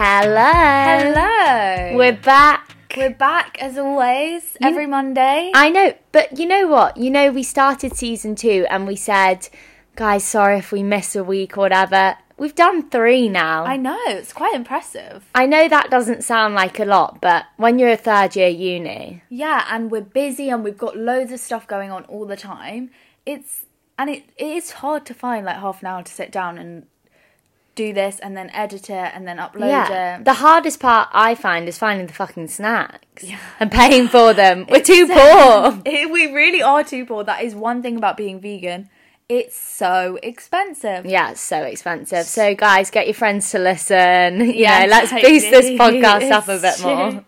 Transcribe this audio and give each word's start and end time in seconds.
Hello. 0.00 0.44
Hello. 0.44 1.96
We're 1.96 2.12
back. 2.12 2.76
We're 2.96 3.10
back 3.10 3.58
as 3.60 3.76
always 3.76 4.44
every 4.62 4.86
Monday. 4.86 5.50
I 5.52 5.70
know, 5.70 5.92
but 6.12 6.38
you 6.38 6.46
know 6.46 6.68
what? 6.68 6.96
You 6.96 7.10
know, 7.10 7.32
we 7.32 7.42
started 7.42 7.96
season 7.96 8.36
two 8.36 8.64
and 8.70 8.86
we 8.86 8.94
said, 8.94 9.48
guys, 9.96 10.22
sorry 10.22 10.58
if 10.58 10.70
we 10.70 10.84
miss 10.84 11.16
a 11.16 11.24
week 11.24 11.58
or 11.58 11.62
whatever. 11.62 12.16
We've 12.36 12.54
done 12.54 12.88
three 12.90 13.28
now. 13.28 13.64
I 13.64 13.76
know 13.76 13.98
it's 14.06 14.32
quite 14.32 14.54
impressive. 14.54 15.24
I 15.34 15.46
know 15.46 15.66
that 15.66 15.90
doesn't 15.90 16.22
sound 16.22 16.54
like 16.54 16.78
a 16.78 16.84
lot, 16.84 17.20
but 17.20 17.46
when 17.56 17.80
you're 17.80 17.90
a 17.90 17.96
third 17.96 18.36
year 18.36 18.46
uni, 18.46 19.24
Yeah, 19.28 19.66
and 19.68 19.90
we're 19.90 20.02
busy 20.02 20.48
and 20.48 20.62
we've 20.62 20.78
got 20.78 20.96
loads 20.96 21.32
of 21.32 21.40
stuff 21.40 21.66
going 21.66 21.90
on 21.90 22.04
all 22.04 22.24
the 22.24 22.36
time. 22.36 22.90
It's 23.26 23.66
and 23.98 24.08
it, 24.08 24.30
it 24.36 24.46
is 24.46 24.70
hard 24.70 25.04
to 25.06 25.14
find 25.14 25.44
like 25.44 25.56
half 25.56 25.82
an 25.82 25.88
hour 25.88 26.04
to 26.04 26.12
sit 26.12 26.30
down 26.30 26.56
and 26.56 26.86
do 27.78 27.92
this 27.92 28.18
and 28.18 28.36
then 28.36 28.50
edit 28.50 28.90
it 28.90 29.10
and 29.14 29.26
then 29.26 29.38
upload 29.38 29.68
yeah. 29.68 30.18
it. 30.18 30.24
The 30.24 30.34
hardest 30.34 30.80
part 30.80 31.08
I 31.12 31.34
find 31.34 31.68
is 31.68 31.78
finding 31.78 32.08
the 32.08 32.12
fucking 32.12 32.48
snacks 32.48 33.24
and 33.60 33.70
paying 33.70 34.08
for 34.08 34.34
them. 34.34 34.66
We're 34.70 34.82
too 34.82 35.06
poor. 35.06 35.80
we 35.86 36.32
really 36.32 36.60
are 36.60 36.82
too 36.84 37.06
poor. 37.06 37.24
That 37.24 37.42
is 37.42 37.54
one 37.54 37.80
thing 37.80 37.96
about 37.96 38.16
being 38.16 38.40
vegan. 38.40 38.90
It's 39.28 39.56
so 39.56 40.18
expensive. 40.22 41.04
Yeah, 41.04 41.32
it's 41.32 41.40
so 41.40 41.62
expensive. 41.62 42.24
So, 42.24 42.54
guys, 42.54 42.90
get 42.90 43.06
your 43.06 43.14
friends 43.14 43.50
to 43.50 43.58
listen. 43.58 44.40
Yeah, 44.58 44.86
know, 44.86 44.90
let's 44.90 45.12
boost 45.12 45.50
this 45.50 45.66
podcast 45.80 46.30
up 46.30 46.48
a 46.48 46.58
bit 46.58 46.82
more. 46.82 47.24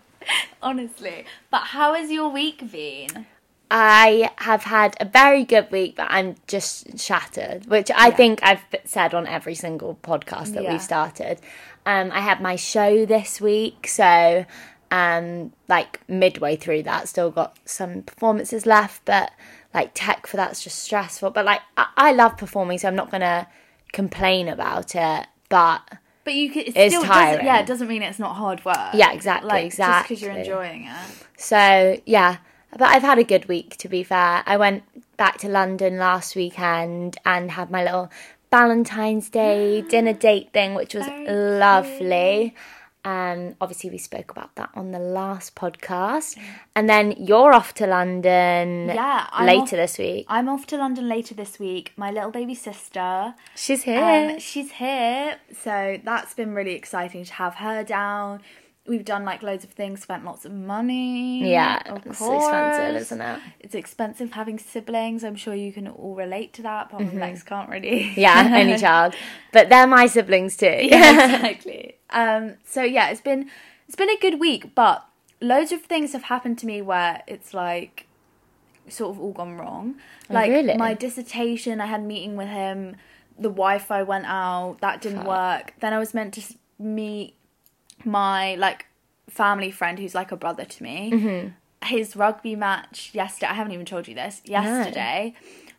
Honestly. 0.63 1.27
But 1.51 1.63
how 1.75 1.95
has 1.95 2.11
your 2.11 2.31
week 2.31 2.71
been? 2.73 3.27
I 3.71 4.31
have 4.39 4.65
had 4.65 4.97
a 5.01 5.05
very 5.05 5.45
good 5.45 5.71
week, 5.71 5.97
but 5.97 6.09
I'm 6.11 6.35
just 6.49 6.99
shattered, 6.99 7.67
which 7.67 7.91
I 7.95 8.09
Yeah. 8.09 8.15
think 8.17 8.41
I've 8.43 8.65
said 8.85 9.15
on 9.15 9.27
every 9.27 9.55
single 9.55 9.99
podcast 10.03 10.55
that 10.55 10.65
Yeah. 10.65 10.73
we've 10.73 10.83
started. 10.83 11.41
Um, 11.87 12.11
I 12.13 12.21
had 12.21 12.41
my 12.41 12.57
show 12.57 13.07
this 13.07 13.41
week, 13.41 13.87
so 13.87 14.45
um, 14.91 15.53
like 15.69 16.01
midway 16.09 16.57
through 16.57 16.83
that, 16.83 17.09
still 17.09 17.31
got 17.31 17.57
some 17.65 18.03
performances 18.03 18.67
left, 18.67 19.05
but 19.05 19.31
like 19.73 19.93
tech 19.95 20.27
for 20.27 20.37
that's 20.37 20.65
just 20.65 20.81
stressful. 20.83 21.31
But 21.31 21.45
like 21.45 21.61
I, 21.77 21.87
I 21.97 22.13
love 22.13 22.37
performing, 22.37 22.79
so 22.79 22.89
I'm 22.89 22.97
not 22.97 23.09
gonna 23.11 23.47
complain 23.93 24.49
about 24.49 24.97
it. 24.97 25.27
But 25.49 25.83
But 26.25 26.35
you 26.35 26.51
can, 26.51 26.63
it 26.63 26.77
It's 26.77 26.93
still 26.95 27.05
tiring. 27.05 27.31
doesn't, 27.35 27.47
yeah, 27.47 27.61
it 27.61 27.67
doesn't 27.67 27.87
mean 27.87 28.03
it's 28.03 28.19
not 28.19 28.35
hard 28.35 28.65
work. 28.65 28.95
Yeah, 28.95 29.13
exactly, 29.13 29.49
Like, 29.49 29.77
just 29.77 30.03
because 30.09 30.21
you're 30.21 30.33
enjoying 30.33 30.87
it. 30.87 31.11
So 31.37 32.01
yeah, 32.05 32.39
but 32.73 32.83
I've 32.89 33.03
had 33.03 33.19
a 33.19 33.25
good 33.25 33.47
week 33.49 33.77
to 33.79 33.89
be 33.89 34.03
fair. 34.03 34.43
I 34.47 34.57
went 34.57 34.83
back 35.17 35.39
to 35.39 35.49
London 35.49 35.99
last 35.99 36.35
weekend 36.37 37.17
and 37.25 37.51
had 37.51 37.71
my 37.71 37.83
little 37.85 38.11
Valentine's 38.51 39.29
Day 39.29 39.81
dinner 39.89 40.13
date 40.13 40.53
thing, 40.53 40.75
which 40.75 40.95
was 40.95 41.07
lovely. 41.29 42.55
Um, 43.03 43.55
obviously 43.63 43.89
we 43.89 43.97
spoke 43.97 44.31
about 44.31 44.55
that 44.57 44.69
on 44.75 44.91
the 44.91 44.99
last 44.99 45.55
podcast, 45.55 46.37
and 46.77 46.87
then 46.87 47.13
you're 47.13 47.55
off 47.55 47.73
to 47.75 47.87
London 47.87 48.89
Yeah, 48.95 49.27
I'm 49.33 49.47
later 49.47 49.63
off- 49.63 49.71
this 49.71 49.97
week. 49.99 50.27
I'm 50.29 50.51
off 50.51 50.67
to 50.67 50.77
London 50.77 51.09
later 51.09 51.35
this 51.35 51.59
week. 51.59 51.93
My 51.97 52.11
little 52.11 52.31
baby 52.31 52.55
sister, 52.55 53.35
She's 53.57 53.85
here. 53.85 54.03
um, 54.33 54.39
she's 54.39 54.73
here, 54.73 55.39
so 55.63 55.99
that's 56.05 56.35
been 56.35 56.53
really 56.55 56.75
exciting 56.75 57.25
to 57.25 57.33
have 57.35 57.55
her 57.55 57.83
down. 57.85 58.43
We've 58.87 59.05
done 59.05 59.25
like 59.25 59.43
loads 59.43 59.63
of 59.63 59.71
things, 59.71 60.03
spent 60.03 60.25
lots 60.25 60.45
of 60.45 60.53
money. 60.53 61.49
yeah, 61.51 61.81
of 61.87 62.05
it's 62.07 62.19
course. 62.19 62.43
expensive, 62.45 62.97
isn't 63.03 63.21
it? 63.21 63.41
It's 63.61 63.75
expensive 63.75 64.33
having 64.33 64.59
siblings. 64.59 65.23
I'm 65.23 65.37
sure 65.37 65.55
you 65.55 65.73
can 65.73 65.87
all 65.87 66.15
relate 66.15 66.53
to 66.55 66.63
that. 66.63 66.91
But 66.91 67.15
Lex 67.15 67.43
can't 67.43 67.69
really. 67.69 68.05
Mm-hmm. 68.05 68.21
Yeah, 68.27 68.51
only 68.61 68.79
child, 68.87 69.15
but 69.53 69.69
they're 69.69 69.87
my 69.87 70.07
siblings 70.07 70.57
too. 70.57 70.67
yeah, 70.67 71.35
exactly. 71.37 71.97
Um, 72.11 72.55
so 72.65 72.83
yeah, 72.83 73.11
it's 73.11 73.21
been 73.21 73.51
it's 73.87 73.97
been 73.97 74.11
a 74.11 74.19
good 74.19 74.41
week, 74.41 74.75
but 74.75 75.07
loads 75.41 75.73
of 75.73 75.83
things 75.83 76.13
have 76.13 76.25
happened 76.25 76.59
to 76.61 76.67
me 76.67 76.81
where 76.83 77.23
it's 77.27 77.53
like 77.55 78.07
sort 78.89 79.11
of 79.15 79.21
all 79.21 79.33
gone 79.33 79.57
wrong. 79.59 79.97
Like 80.29 80.51
Oh, 80.51 80.55
really? 80.55 80.77
my 80.77 80.95
dissertation, 80.95 81.81
I 81.81 81.87
had 81.87 82.01
a 82.01 82.05
meeting 82.05 82.35
with 82.35 82.49
him. 82.49 82.97
The 83.39 83.51
Wi-Fi 83.51 84.03
went 84.05 84.25
out. 84.27 84.79
That 84.81 85.01
didn't 85.01 85.19
Fuck. 85.19 85.29
work. 85.29 85.75
Then 85.81 85.93
I 85.93 85.99
was 85.99 86.13
meant 86.15 86.35
to 86.35 86.43
meet 86.79 87.35
my 88.05 88.55
like 88.57 88.87
family 89.29 89.71
friend 89.71 89.99
who's 89.99 90.15
like 90.15 90.33
a 90.33 90.37
brother 90.37 90.65
to 90.65 90.83
me. 90.83 91.11
Mm-hmm. 91.13 91.49
His 91.87 92.15
rugby 92.17 92.57
match 92.57 93.11
yesterday. 93.15 93.47
I 93.51 93.55
haven't 93.55 93.73
even 93.73 93.87
told 93.87 94.07
you 94.07 94.15
this. 94.15 94.43
Yesterday, 94.45 95.35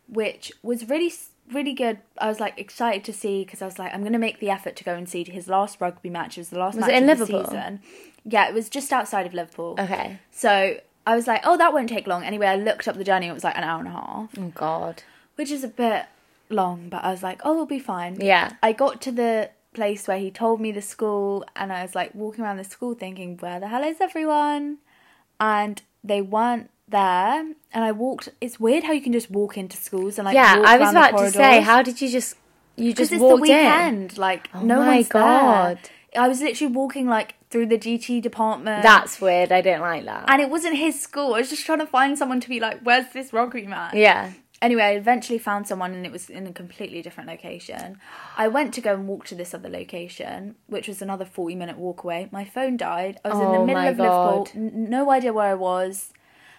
which 0.07 0.51
was 0.63 0.89
really 0.89 1.13
really 1.51 1.73
good. 1.73 1.99
I 2.17 2.27
was 2.27 2.39
like 2.39 2.57
excited 2.57 3.03
to 3.05 3.13
see 3.13 3.43
because 3.43 3.61
I 3.61 3.65
was 3.65 3.77
like 3.77 3.93
I'm 3.93 4.03
gonna 4.03 4.17
make 4.19 4.39
the 4.39 4.49
effort 4.49 4.75
to 4.77 4.83
go 4.83 4.95
and 4.95 5.07
see 5.07 5.23
his 5.23 5.47
last 5.47 5.79
rugby 5.79 6.09
match. 6.09 6.37
It 6.37 6.41
was 6.41 6.49
the 6.49 6.59
last 6.59 6.75
Was 6.75 6.81
match 6.81 6.91
it 6.91 7.03
in 7.03 7.09
of 7.09 7.19
Liverpool? 7.19 7.41
the 7.43 7.47
season. 7.49 7.79
Yeah, 8.25 8.47
it 8.47 8.53
was 8.53 8.69
just 8.69 8.91
outside 8.91 9.25
of 9.25 9.33
Liverpool. 9.33 9.75
Okay. 9.79 10.19
So 10.31 10.77
I 11.05 11.15
was 11.15 11.27
like, 11.27 11.41
oh, 11.43 11.57
that 11.57 11.73
won't 11.73 11.89
take 11.89 12.05
long. 12.07 12.23
Anyway, 12.23 12.45
I 12.47 12.55
looked 12.55 12.87
up 12.87 12.95
the 12.95 13.03
journey. 13.03 13.27
It 13.27 13.33
was 13.33 13.43
like 13.43 13.57
an 13.57 13.63
hour 13.63 13.79
and 13.79 13.87
a 13.87 13.91
half, 13.91 14.29
Oh 14.37 14.51
God. 14.53 15.01
which 15.35 15.49
is 15.49 15.63
a 15.63 15.67
bit 15.67 16.05
long. 16.49 16.87
But 16.89 17.03
I 17.03 17.09
was 17.11 17.23
like, 17.23 17.41
oh, 17.43 17.53
we'll 17.55 17.65
be 17.65 17.79
fine. 17.79 18.17
Yeah. 18.21 18.53
I 18.61 18.73
got 18.73 19.01
to 19.01 19.11
the 19.11 19.49
place 19.73 20.07
where 20.07 20.17
he 20.19 20.31
told 20.31 20.59
me 20.61 20.71
the 20.71 20.81
school, 20.81 21.45
and 21.55 21.71
I 21.71 21.81
was 21.83 21.95
like 21.95 22.13
walking 22.15 22.43
around 22.43 22.57
the 22.57 22.63
school 22.63 22.93
thinking, 22.93 23.37
where 23.37 23.59
the 23.59 23.67
hell 23.67 23.83
is 23.83 23.97
everyone? 24.01 24.77
And 25.39 25.81
they 26.03 26.21
weren't 26.21 26.69
there. 26.87 27.39
And 27.73 27.83
I 27.83 27.91
walked. 27.91 28.29
It's 28.41 28.59
weird 28.59 28.83
how 28.83 28.91
you 28.93 29.01
can 29.01 29.13
just 29.13 29.31
walk 29.31 29.57
into 29.57 29.77
schools 29.77 30.17
and 30.17 30.25
like 30.25 30.35
Yeah, 30.35 30.61
I 30.65 30.77
was 30.77 30.91
about 30.91 31.17
to 31.17 31.31
say, 31.31 31.61
how 31.61 31.81
did 31.81 32.01
you 32.01 32.09
just 32.09 32.35
you 32.75 32.93
just 32.93 33.11
it's 33.11 33.21
walked 33.21 33.45
the 33.45 33.51
in? 33.51 33.57
weekend. 33.57 34.17
Like 34.17 34.49
oh 34.53 34.61
no 34.61 34.79
my 34.79 34.95
one's 34.97 35.07
God. 35.07 35.79
there. 36.13 36.23
I 36.23 36.27
was 36.27 36.41
literally 36.41 36.73
walking 36.73 37.07
like 37.07 37.35
through 37.49 37.67
the 37.67 37.77
DT 37.77 38.21
department. 38.21 38.83
That's 38.83 39.21
weird. 39.21 39.51
I 39.51 39.61
don't 39.61 39.79
like 39.81 40.03
that. 40.05 40.25
and 40.27 40.41
it 40.41 40.49
wasn't 40.49 40.75
his 40.77 40.99
school. 41.01 41.33
I 41.35 41.39
was 41.39 41.49
just 41.49 41.65
trying 41.65 41.79
to 41.79 41.85
find 41.87 42.17
someone 42.17 42.41
to 42.41 42.49
be 42.49 42.59
like, 42.59 42.81
"Where's 42.81 43.11
this 43.13 43.31
rugby 43.31 43.65
man?" 43.67 43.91
yeah. 43.95 44.31
Anyway, 44.61 44.83
I 44.83 44.91
eventually 44.91 45.39
found 45.39 45.67
someone, 45.67 45.93
and 45.93 46.05
it 46.05 46.11
was 46.11 46.29
in 46.29 46.45
a 46.45 46.53
completely 46.53 47.01
different 47.01 47.27
location. 47.27 47.97
I 48.37 48.47
went 48.47 48.73
to 48.75 48.81
go 48.81 48.93
and 48.93 49.07
walk 49.07 49.25
to 49.25 49.35
this 49.35 49.55
other 49.55 49.69
location, 49.69 50.55
which 50.67 50.87
was 50.87 51.01
another 51.01 51.25
forty-minute 51.25 51.77
walk 51.77 52.03
away. 52.03 52.29
My 52.31 52.45
phone 52.45 52.77
died. 52.77 53.19
I 53.25 53.29
was 53.29 53.39
in 53.39 53.47
Oh 53.47 53.53
the 53.53 53.65
middle 53.65 53.81
my 53.81 53.87
of 53.87 53.97
Liverpool, 53.97 54.47
n- 54.53 54.89
no 54.89 55.09
idea 55.09 55.33
where 55.33 55.47
I 55.47 55.55
was, 55.55 56.13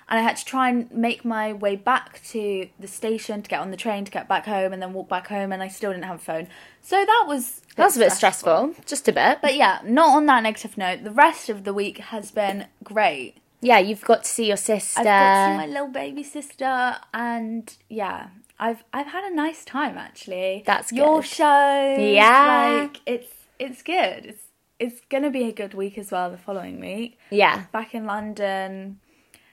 and 0.09 0.19
I 0.19 0.23
had 0.23 0.37
to 0.37 0.45
try 0.45 0.69
and 0.69 0.91
make 0.91 1.25
my 1.25 1.53
way 1.53 1.77
back 1.77 2.21
to 2.31 2.69
the 2.79 2.89
station 2.89 3.41
to 3.41 3.49
get 3.49 3.61
on 3.61 3.71
the 3.71 3.77
train 3.77 4.05
to 4.05 4.11
get 4.11 4.29
back 4.29 4.47
home, 4.47 4.73
and 4.73 4.83
then 4.83 4.93
walk 4.95 5.09
back 5.09 5.29
home, 5.29 5.53
and 5.53 5.63
I 5.63 5.69
still 5.69 5.93
didn't 5.93 6.07
have 6.07 6.17
a 6.17 6.19
phone. 6.19 6.49
So 6.81 6.97
that 7.05 7.25
was 7.29 7.61
That 7.77 7.84
was 7.84 7.97
a 7.97 8.01
bit 8.01 8.13
stressful. 8.13 8.75
Just 8.84 9.07
a 9.07 9.13
bit. 9.13 9.39
But 9.41 9.55
yeah, 9.55 9.79
not 9.84 10.17
on 10.17 10.27
that 10.27 10.43
negative 10.43 10.77
note. 10.77 11.05
The 11.05 11.13
rest 11.13 11.49
of 11.49 11.63
the 11.63 11.73
week 11.73 11.99
has 11.99 12.33
been 12.33 12.67
great. 12.83 13.37
Yeah, 13.62 13.78
you've 13.78 14.03
got 14.03 14.25
to 14.25 14.28
see 14.28 14.49
your 14.49 14.56
sister. 14.56 15.00
I've 15.00 15.06
got 15.06 15.47
to 15.47 15.53
see 15.53 15.56
my 15.56 15.67
little 15.67 15.89
baby 15.89 16.25
sister, 16.25 16.97
and 17.15 17.75
yeah, 17.89 18.28
I've 18.59 18.84
I've 18.93 19.06
had 19.06 19.25
a 19.25 19.34
nice 19.34 19.65
time 19.65 19.97
actually. 19.97 20.65
That's 20.67 20.93
your 20.93 21.23
show. 21.23 21.97
Yeah. 21.99 22.81
like 22.83 23.01
it's 23.06 23.33
it's 23.59 23.83
good. 23.83 24.27
It's 24.27 24.43
it's 24.78 25.01
gonna 25.09 25.31
be 25.31 25.45
a 25.45 25.53
good 25.53 25.75
week 25.75 25.97
as 25.97 26.11
well. 26.11 26.31
The 26.31 26.39
following 26.39 26.81
week, 26.81 27.19
yeah. 27.31 27.65
back 27.72 27.95
in 27.95 28.05
London. 28.05 28.99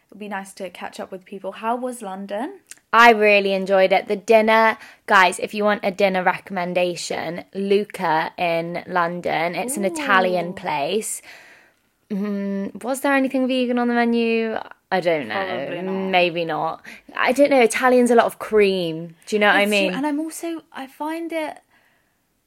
It'll 0.08 0.20
be 0.20 0.28
nice 0.28 0.54
to 0.54 0.72
catch 0.72 1.00
up 1.00 1.12
with 1.12 1.24
people. 1.24 1.52
How 1.52 1.76
was 1.76 2.02
London? 2.02 2.62
I 2.92 3.12
really 3.12 3.54
enjoyed 3.54 3.94
it. 3.94 4.08
The 4.08 4.16
dinner, 4.16 4.80
guys, 5.06 5.38
if 5.38 5.54
you 5.54 5.64
want 5.64 5.82
a 5.84 5.92
dinner 5.92 6.24
recommendation, 6.24 7.44
Luca 7.54 8.34
in 8.36 8.84
London. 8.88 9.54
It's 9.54 9.78
an 9.78 9.86
Italian 9.86 10.54
place. 10.54 11.22
Mm, 12.10 12.84
was 12.84 13.02
there 13.02 13.14
anything 13.14 13.48
vegan 13.48 13.78
on 13.78 13.88
the 13.88 13.94
menu? 13.94 14.58
I 14.92 15.00
don't 15.00 15.28
know. 15.28 15.82
Not. 15.82 16.10
Maybe 16.10 16.46
not. 16.46 16.84
I 17.16 17.32
don't 17.32 17.52
know. 17.52 17.62
Italian's 17.62 18.10
a 18.10 18.16
lot 18.16 18.26
of 18.26 18.40
cream. 18.40 19.16
Do 19.28 19.36
you 19.36 19.40
know 19.40 19.48
what 19.48 19.56
I 19.58 19.62
It's 19.64 19.70
mean? 19.72 19.94
And 19.94 20.08
I'm 20.08 20.20
also 20.20 20.64
I 20.74 20.88
find 20.88 21.32
it 21.32 21.60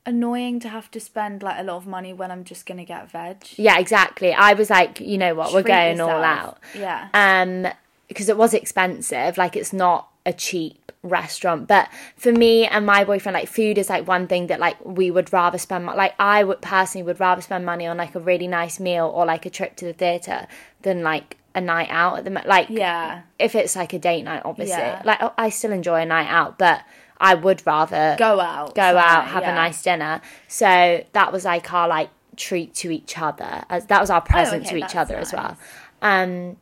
annoying 0.04 0.58
to 0.60 0.69
have 0.69 0.90
to 0.90 0.98
spend 0.98 1.42
like 1.44 1.60
a 1.60 1.62
lot 1.62 1.76
of 1.76 1.86
money 1.86 2.12
when 2.12 2.32
I'm 2.32 2.42
just 2.42 2.66
gonna 2.66 2.84
get 2.84 3.08
veg. 3.10 3.44
yeah, 3.56 3.78
exactly. 3.78 4.32
I 4.32 4.54
was 4.54 4.69
like, 4.70 4.98
you 4.98 5.16
know 5.19 5.34
what? 5.36 5.52
We're 5.52 5.62
Treat 5.62 5.72
going 5.72 6.00
all 6.00 6.25
out. 6.25 6.58
Yeah. 6.76 7.08
um 7.14 7.69
because 8.08 8.28
it 8.28 8.36
was 8.36 8.52
expensive 8.52 9.38
like 9.38 9.54
it's 9.56 9.72
not 9.72 10.08
a 10.26 10.32
cheap 10.32 10.81
restaurant 11.02 11.66
but 11.66 11.88
for 12.16 12.31
me 12.32 12.64
and 12.64 12.87
my 12.87 13.02
boyfriend 13.02 13.34
like 13.34 13.49
food 13.49 13.76
is 13.76 13.88
like 13.88 14.06
one 14.06 14.28
thing 14.28 14.46
that 14.46 14.60
like 14.60 14.76
we 14.84 15.10
would 15.10 15.32
rather 15.32 15.58
spend 15.58 15.84
like 15.84 16.14
i 16.19 16.44
would 16.44 16.60
personally 16.60 17.02
would 17.04 17.19
rather 17.19 17.43
spend 17.43 17.66
money 17.66 17.87
on 17.87 17.96
like 17.96 18.14
a 18.14 18.20
really 18.20 18.46
nice 18.46 18.78
meal 18.78 19.10
or 19.12 19.26
like 19.26 19.44
a 19.44 19.50
trip 19.50 19.75
to 19.75 19.84
the 19.84 19.93
theater 19.93 20.46
than 20.82 21.02
like 21.02 21.37
a 21.56 21.60
night 21.60 21.88
out 21.90 22.19
at 22.19 22.25
the 22.25 22.31
like 22.46 22.69
yeah. 22.70 23.22
if 23.38 23.54
it's 23.56 23.75
like 23.75 23.93
a 23.93 23.99
date 23.99 24.22
night 24.22 24.43
obviously 24.44 24.76
Yeah. 24.76 25.02
like 25.04 25.19
oh, 25.20 25.32
i 25.37 25.49
still 25.49 25.72
enjoy 25.72 26.02
a 26.02 26.06
night 26.06 26.28
out 26.28 26.56
but 26.56 26.82
i 27.20 27.34
would 27.34 27.66
rather 27.66 28.14
Go 28.19 28.38
out. 28.40 28.75
go 28.75 28.82
out, 28.82 29.26
have 29.26 29.43
yeah. 29.43 29.52
a 29.52 29.55
nice 29.55 29.82
dinner. 29.82 30.20
So 30.48 31.05
that 31.12 31.32
was 31.32 31.44
like 31.44 31.72
our 31.72 31.87
like 31.87 32.10
treat 32.37 32.75
to 32.76 32.90
each 32.90 33.16
other. 33.19 33.64
As 33.69 33.87
that 33.87 34.00
was 34.00 34.10
our 34.10 34.20
present 34.20 34.64
Oh, 34.64 34.66
okay, 34.66 34.81
to 34.81 34.84
each 34.87 34.96
other 34.96 35.16
as 35.16 35.32
well. 35.32 35.56
nice. 36.02 36.28
Um, 36.28 36.56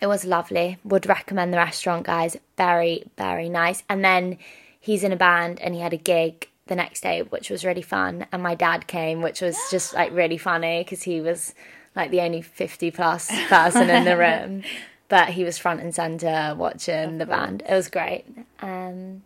it 0.00 0.06
was 0.06 0.24
lovely. 0.24 0.78
Would 0.84 1.06
recommend 1.06 1.52
the 1.52 1.58
restaurant, 1.58 2.06
guys. 2.06 2.36
Very 2.56 3.04
very 3.16 3.48
nice. 3.48 3.82
And 3.88 4.04
then 4.04 4.38
he's 4.78 5.04
in 5.04 5.12
a 5.12 5.16
band 5.16 5.60
and 5.60 5.74
he 5.74 5.80
had 5.80 5.92
a 5.92 5.98
gig 5.98 6.48
the 6.66 6.76
next 6.76 7.00
day, 7.02 7.22
which 7.22 7.50
was 7.50 7.64
really 7.64 7.82
fun. 7.82 8.26
And 8.32 8.42
my 8.42 8.54
dad 8.54 8.86
came, 8.86 9.22
which 9.22 9.40
was 9.40 9.56
just 9.70 9.94
like 9.94 10.12
really 10.12 10.38
funny 10.38 10.82
because 10.82 11.02
he 11.02 11.20
was 11.20 11.54
like 11.94 12.10
the 12.10 12.20
only 12.20 12.42
50 12.42 12.90
plus 12.90 13.30
person 13.48 13.88
in 13.88 14.04
the 14.04 14.16
room. 14.16 14.62
But 15.08 15.30
he 15.30 15.44
was 15.44 15.58
front 15.58 15.80
and 15.80 15.94
center 15.94 16.54
watching 16.56 17.18
the 17.18 17.26
band. 17.26 17.62
It 17.68 17.72
was 17.72 17.88
great. 17.88 18.24
Um, 18.60 19.22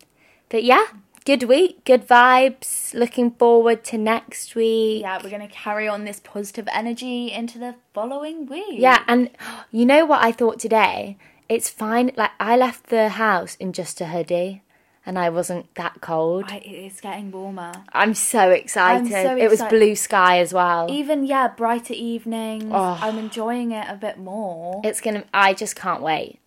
but 0.50 0.62
yeah, 0.62 0.84
good 1.24 1.44
week, 1.44 1.84
good 1.84 2.06
vibes. 2.06 2.94
Looking 2.94 3.30
forward 3.32 3.84
to 3.84 3.98
next 3.98 4.54
week. 4.54 5.02
Yeah, 5.02 5.20
we're 5.22 5.30
gonna 5.30 5.48
carry 5.48 5.88
on 5.88 6.04
this 6.04 6.20
positive 6.20 6.68
energy 6.72 7.30
into 7.30 7.58
the 7.58 7.76
following 7.94 8.46
week. 8.46 8.78
Yeah, 8.78 9.02
and 9.06 9.30
you 9.70 9.86
know 9.86 10.04
what 10.04 10.22
I 10.22 10.32
thought 10.32 10.58
today? 10.58 11.16
It's 11.48 11.68
fine. 11.68 12.12
Like 12.16 12.32
I 12.38 12.56
left 12.56 12.86
the 12.86 13.10
house 13.10 13.56
in 13.56 13.72
just 13.72 14.00
a 14.00 14.06
hoodie, 14.06 14.62
and 15.06 15.18
I 15.18 15.30
wasn't 15.30 15.72
that 15.74 16.00
cold. 16.00 16.44
I, 16.48 16.56
it's 16.64 17.00
getting 17.00 17.30
warmer. 17.30 17.72
I'm 17.92 18.14
so 18.14 18.50
excited. 18.50 19.10
so 19.10 19.36
It 19.36 19.50
was 19.50 19.62
blue 19.62 19.96
sky 19.96 20.38
as 20.38 20.52
well. 20.52 20.88
Even 20.90 21.24
yeah, 21.24 21.48
brighter 21.48 21.94
evenings. 21.94 22.70
Oh. 22.72 22.98
I'm 23.00 23.18
enjoying 23.18 23.72
it 23.72 23.86
a 23.88 23.96
bit 23.96 24.18
more. 24.18 24.80
It's 24.84 25.00
gonna. 25.00 25.24
I 25.32 25.54
just 25.54 25.76
can't 25.76 26.02
wait. 26.02 26.39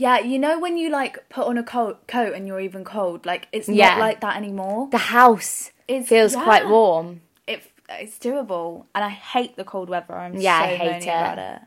Yeah, 0.00 0.18
you 0.20 0.38
know 0.38 0.58
when 0.58 0.78
you 0.78 0.88
like 0.88 1.28
put 1.28 1.46
on 1.46 1.58
a 1.58 1.62
coat, 1.62 2.06
coat 2.08 2.32
and 2.34 2.46
you're 2.46 2.58
even 2.60 2.84
cold. 2.84 3.26
Like 3.26 3.48
it's 3.52 3.68
Yeah. 3.68 3.90
not 3.90 3.98
like 4.00 4.20
that 4.22 4.34
anymore. 4.36 4.88
The 4.90 4.96
house 5.18 5.72
It's- 5.86 6.08
feels 6.08 6.34
yeah. 6.34 6.42
quite 6.42 6.66
warm. 6.68 7.20
It 7.46 7.62
it's 7.90 8.18
doable, 8.18 8.86
and 8.94 9.04
I 9.04 9.10
hate 9.10 9.56
the 9.56 9.64
cold 9.64 9.90
weather. 9.90 10.14
I'm 10.14 10.36
Yeah, 10.36 10.58
so 10.60 10.64
I 10.64 10.76
hate 10.76 11.02
it. 11.02 11.08
about 11.08 11.38
it. 11.38 11.60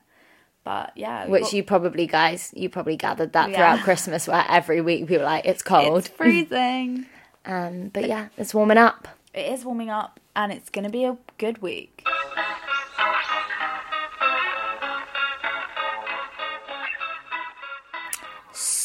But 0.63 0.93
yeah, 0.95 1.23
we've 1.25 1.31
Which 1.33 1.43
got- 1.43 1.53
you 1.53 1.63
probably 1.63 2.07
guys, 2.07 2.51
you 2.55 2.69
probably 2.69 2.95
gathered 2.97 3.33
that 3.33 3.49
Yeah. 3.51 3.55
throughout 3.57 3.79
Christmas, 3.83 4.27
where 4.27 4.45
every 4.49 4.81
week 4.81 5.01
people 5.07 5.17
were 5.19 5.25
like 5.25 5.45
it's 5.45 5.61
cold. 5.61 5.99
it's 5.99 6.07
freezing. 6.07 7.05
Um, 7.45 7.89
but 7.93 8.07
yeah, 8.07 8.27
it's 8.37 8.53
warming 8.55 8.77
up. 8.77 9.07
it 9.33 9.45
is 9.53 9.63
warming 9.65 9.89
up, 9.91 10.19
and 10.35 10.51
it's 10.53 10.69
gonna 10.71 10.89
be 10.89 11.03
a 11.03 11.17
good 11.37 11.61
week. 11.61 12.03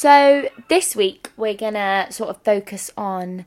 So 0.03 0.49
this 0.69 0.95
week 0.95 1.31
we're 1.37 1.55
gonna 1.57 2.07
sort 2.11 2.31
of 2.31 2.41
focus 2.45 2.89
on 2.97 3.45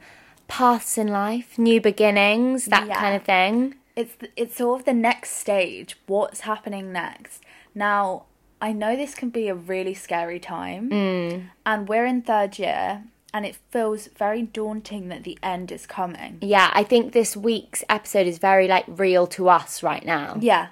paths 0.49 0.97
in 0.97 1.07
life, 1.07 1.57
new 1.57 1.79
beginnings, 1.79 2.65
that 2.65 2.87
Yeah. 2.87 2.99
kind 2.99 3.15
of 3.15 3.23
thing. 3.23 3.75
it's 3.95 4.15
it's 4.35 4.55
sort 4.57 4.79
of 4.81 4.85
the 4.85 4.93
next 4.93 5.31
stage 5.31 5.97
what's 6.07 6.41
happening 6.41 6.91
next 6.93 7.41
now 7.75 8.23
i 8.61 8.71
know 8.71 8.95
this 8.95 9.13
can 9.13 9.29
be 9.29 9.49
a 9.49 9.53
really 9.55 9.93
scary 9.93 10.39
time 10.39 10.89
Mm. 10.89 11.49
and 11.65 11.89
we're 11.89 12.05
in 12.05 12.21
third 12.21 12.57
year 12.57 13.03
and 13.33 13.45
it 13.45 13.57
feels 13.69 14.07
very 14.07 14.41
daunting 14.43 15.09
that 15.09 15.23
the 15.23 15.37
end 15.43 15.71
is 15.73 15.85
coming 15.85 16.37
Yeah, 16.41 16.69
I 16.73 16.83
think 16.85 17.11
this 17.11 17.35
week's 17.35 17.83
episode 17.89 18.27
is 18.27 18.37
very 18.39 18.67
like 18.69 18.85
real 18.87 19.27
to 19.37 19.49
us 19.49 19.83
right 19.83 20.05
now. 20.05 20.37
yeah 20.39 20.67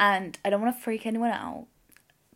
and 0.00 0.36
i 0.44 0.50
don't 0.50 0.60
want 0.62 0.74
to 0.76 0.80
freak 0.82 1.06
anyone 1.06 1.30
out 1.30 1.66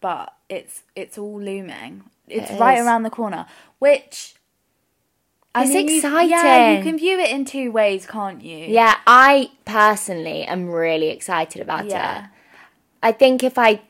but 0.00 0.32
it's 0.48 0.84
it's 0.94 1.18
all 1.18 1.40
looming 1.40 2.04
it's 2.28 2.50
It 2.50 2.58
right 2.60 2.78
is. 2.78 2.86
around 2.86 3.02
the 3.02 3.10
corner 3.10 3.46
which 3.78 4.34
I 5.54 5.64
It's 5.64 5.72
you- 5.74 6.00
yeah, 6.28 6.76
you 6.76 6.82
can 6.82 6.98
view 6.98 7.18
it 7.18 7.30
in 7.30 7.46
two 7.46 7.72
ways, 7.72 8.06
can't 8.06 8.42
you? 8.42 8.58
Yeah, 8.58 8.96
I 9.06 9.50
personally 9.64 10.42
am 10.44 10.68
really 10.68 11.08
excited 11.08 11.62
about 11.62 11.86
Yeah. 11.86 12.18
it. 12.18 12.24
I 13.02 13.12
think 13.12 13.42
if 13.42 13.56
I 13.58 13.80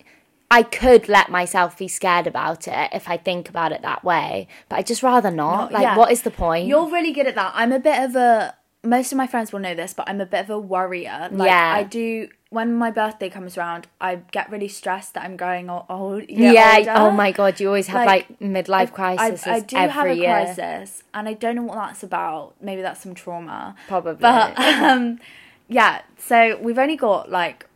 I 0.48 0.62
could 0.62 1.08
let 1.08 1.28
myself 1.28 1.76
be 1.76 1.88
scared 1.88 2.28
about 2.28 2.68
it 2.68 2.90
if 2.92 3.08
I 3.08 3.16
think 3.16 3.48
about 3.48 3.72
it 3.72 3.82
that 3.82 4.04
way, 4.04 4.46
but 4.68 4.78
I 4.78 4.82
just 4.82 5.02
rather 5.02 5.30
not. 5.32 5.72
like 5.72 5.82
yeah. 5.82 5.96
what 5.96 6.12
is 6.12 6.22
the 6.22 6.30
point? 6.30 6.68
You're 6.68 6.88
really 6.88 7.12
good 7.12 7.26
at 7.26 7.34
that. 7.34 7.50
I'm 7.56 7.72
a 7.72 7.80
bit 7.80 8.00
of 8.00 8.14
a. 8.14 8.54
Most 8.84 9.10
of 9.10 9.18
my 9.18 9.26
friends 9.26 9.52
will 9.52 9.58
know 9.58 9.74
this, 9.74 9.92
but 9.92 10.08
I'm 10.08 10.20
a 10.20 10.26
bit 10.26 10.40
of 10.44 10.50
a 10.50 10.58
worrier. 10.58 11.28
Like, 11.32 11.48
Yeah. 11.48 11.72
I 11.74 11.82
do. 11.82 12.28
When 12.56 12.74
my 12.74 12.90
birthday 12.90 13.28
comes 13.28 13.58
around, 13.58 13.86
I 14.00 14.16
get 14.36 14.50
really 14.50 14.68
stressed 14.68 15.12
that 15.12 15.24
I'm 15.24 15.36
growing 15.36 15.68
old. 15.68 16.22
yeah, 16.26 16.76
older. 16.78 16.92
oh 16.96 17.10
my 17.10 17.30
god, 17.30 17.60
you 17.60 17.66
always 17.66 17.86
have 17.88 18.06
like, 18.06 18.30
Like, 18.30 18.40
midlife 18.40 18.74
I, 18.74 18.86
crises 18.86 19.46
I 19.46 19.60
do 19.60 19.76
every 19.76 19.92
have 19.92 20.06
a 20.06 20.14
year. 20.14 20.54
crisis, 20.54 21.02
and 21.12 21.28
I 21.28 21.34
don't 21.34 21.56
know 21.56 21.64
what 21.64 21.74
that's 21.76 22.02
about. 22.02 22.54
Maybe 22.62 22.80
that's 22.80 23.02
some 23.02 23.14
trauma. 23.14 23.74
Probably. 23.88 24.22
But 24.22 24.58
um, 24.58 25.20
yeah. 25.68 26.00
So 26.16 26.56
we've 26.56 26.78
only 26.78 26.96
got 26.96 27.30
like 27.30 27.66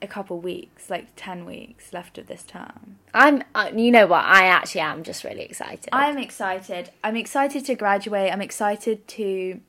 a 0.00 0.06
couple 0.06 0.38
weeks, 0.38 0.88
like 0.88 1.08
ten 1.16 1.44
weeks 1.44 1.92
left 1.92 2.16
of 2.16 2.28
this 2.28 2.44
term. 2.44 2.98
I'm 3.12 3.42
uh, 3.56 3.72
you 3.74 3.90
know 3.90 4.06
what? 4.06 4.24
I 4.24 4.44
actually 4.44 4.82
am 4.82 5.02
just 5.02 5.24
really 5.24 5.42
excited. 5.42 5.88
I'm 5.92 6.18
excited. 6.18 6.90
I'm 7.02 7.16
excited 7.16 7.64
to 7.64 7.74
graduate. 7.74 8.32
I'm 8.32 8.42
excited 8.42 9.08
to 9.08 9.60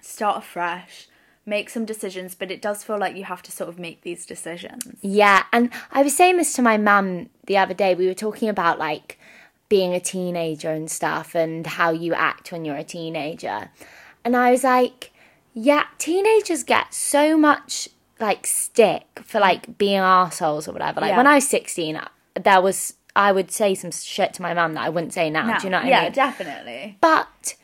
start 0.00 0.38
afresh, 0.38 1.08
make 1.44 1.68
some 1.70 1.84
decisions, 1.84 2.34
but 2.34 2.50
it 2.50 2.62
does 2.62 2.84
feel 2.84 2.98
like 2.98 3.16
you 3.16 3.24
have 3.24 3.42
to 3.42 3.52
sort 3.52 3.68
of 3.68 3.78
make 3.78 4.02
these 4.02 4.24
decisions. 4.26 4.84
Yeah, 5.00 5.44
and 5.52 5.70
I 5.90 6.02
was 6.02 6.16
saying 6.16 6.36
this 6.36 6.52
to 6.54 6.62
my 6.62 6.76
mum 6.76 7.30
the 7.46 7.56
other 7.58 7.74
day. 7.74 7.94
We 7.94 8.06
were 8.06 8.14
talking 8.14 8.48
about 8.48 8.78
like 8.78 9.18
being 9.68 9.94
a 9.94 10.00
teenager 10.00 10.70
and 10.70 10.90
stuff 10.90 11.34
and 11.34 11.66
how 11.66 11.90
you 11.90 12.14
act 12.14 12.52
when 12.52 12.64
you're 12.64 12.76
a 12.76 12.84
teenager. 12.84 13.70
And 14.24 14.36
I 14.36 14.50
was 14.50 14.62
like, 14.64 15.12
yeah, 15.54 15.84
teenagers 15.98 16.62
get 16.62 16.92
so 16.94 17.36
much 17.36 17.88
like 18.20 18.46
stick 18.46 19.20
for 19.24 19.40
like 19.40 19.78
being 19.78 19.96
assholes 19.96 20.68
or 20.68 20.72
whatever. 20.72 21.00
Like 21.00 21.10
Yeah. 21.10 21.16
when 21.16 21.26
I 21.26 21.36
was 21.36 21.48
16, 21.48 22.00
there 22.40 22.60
was 22.60 22.94
I 23.16 23.32
would 23.32 23.50
say 23.50 23.74
some 23.74 23.90
shit 23.90 24.32
to 24.34 24.42
my 24.42 24.54
mum 24.54 24.74
that 24.74 24.84
I 24.84 24.88
wouldn't 24.88 25.12
say 25.12 25.28
now. 25.28 25.46
Now, 25.46 25.58
Do 25.58 25.66
you 25.66 25.70
know 25.70 25.78
what 25.80 25.86
yeah, 25.86 26.00
I 26.00 26.04
mean? 26.04 26.12
definitely. 26.12 26.96
But 27.00 27.56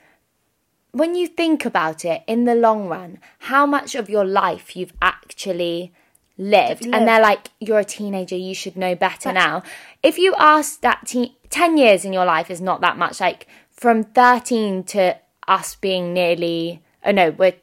when 0.93 1.15
you 1.15 1.27
think 1.27 1.65
about 1.65 2.05
it 2.05 2.23
in 2.27 2.45
the 2.45 2.55
long 2.55 2.89
run, 2.89 3.19
how 3.41 3.67
much 3.67 3.95
of 3.95 4.09
your 4.09 4.25
life 4.25 4.77
you've 4.77 4.93
actually 5.03 5.93
lived, 6.37 6.83
Lived. 6.85 6.95
and 6.95 7.07
they're 7.09 7.21
like, 7.21 7.51
you're 7.61 7.81
a 7.81 7.85
teenager, 7.85 8.37
you 8.37 8.55
should 8.55 8.77
know 8.77 8.95
better 8.95 9.33
now. 9.33 9.63
If 10.03 10.19
you 10.19 10.35
ask 10.39 10.81
that 10.83 11.07
teen, 11.07 11.33
10 11.51 11.77
years 11.77 12.05
in 12.05 12.13
your 12.13 12.25
life 12.25 12.51
is 12.51 12.61
not 12.61 12.81
that 12.81 12.97
much. 12.97 13.21
Like 13.21 13.47
from 13.73 14.05
13 14.05 14.85
to 14.85 15.19
us 15.47 15.75
being 15.77 16.13
nearly, 16.13 16.83
oh 17.05 17.11
no, 17.11 17.31
we're, 17.31 17.55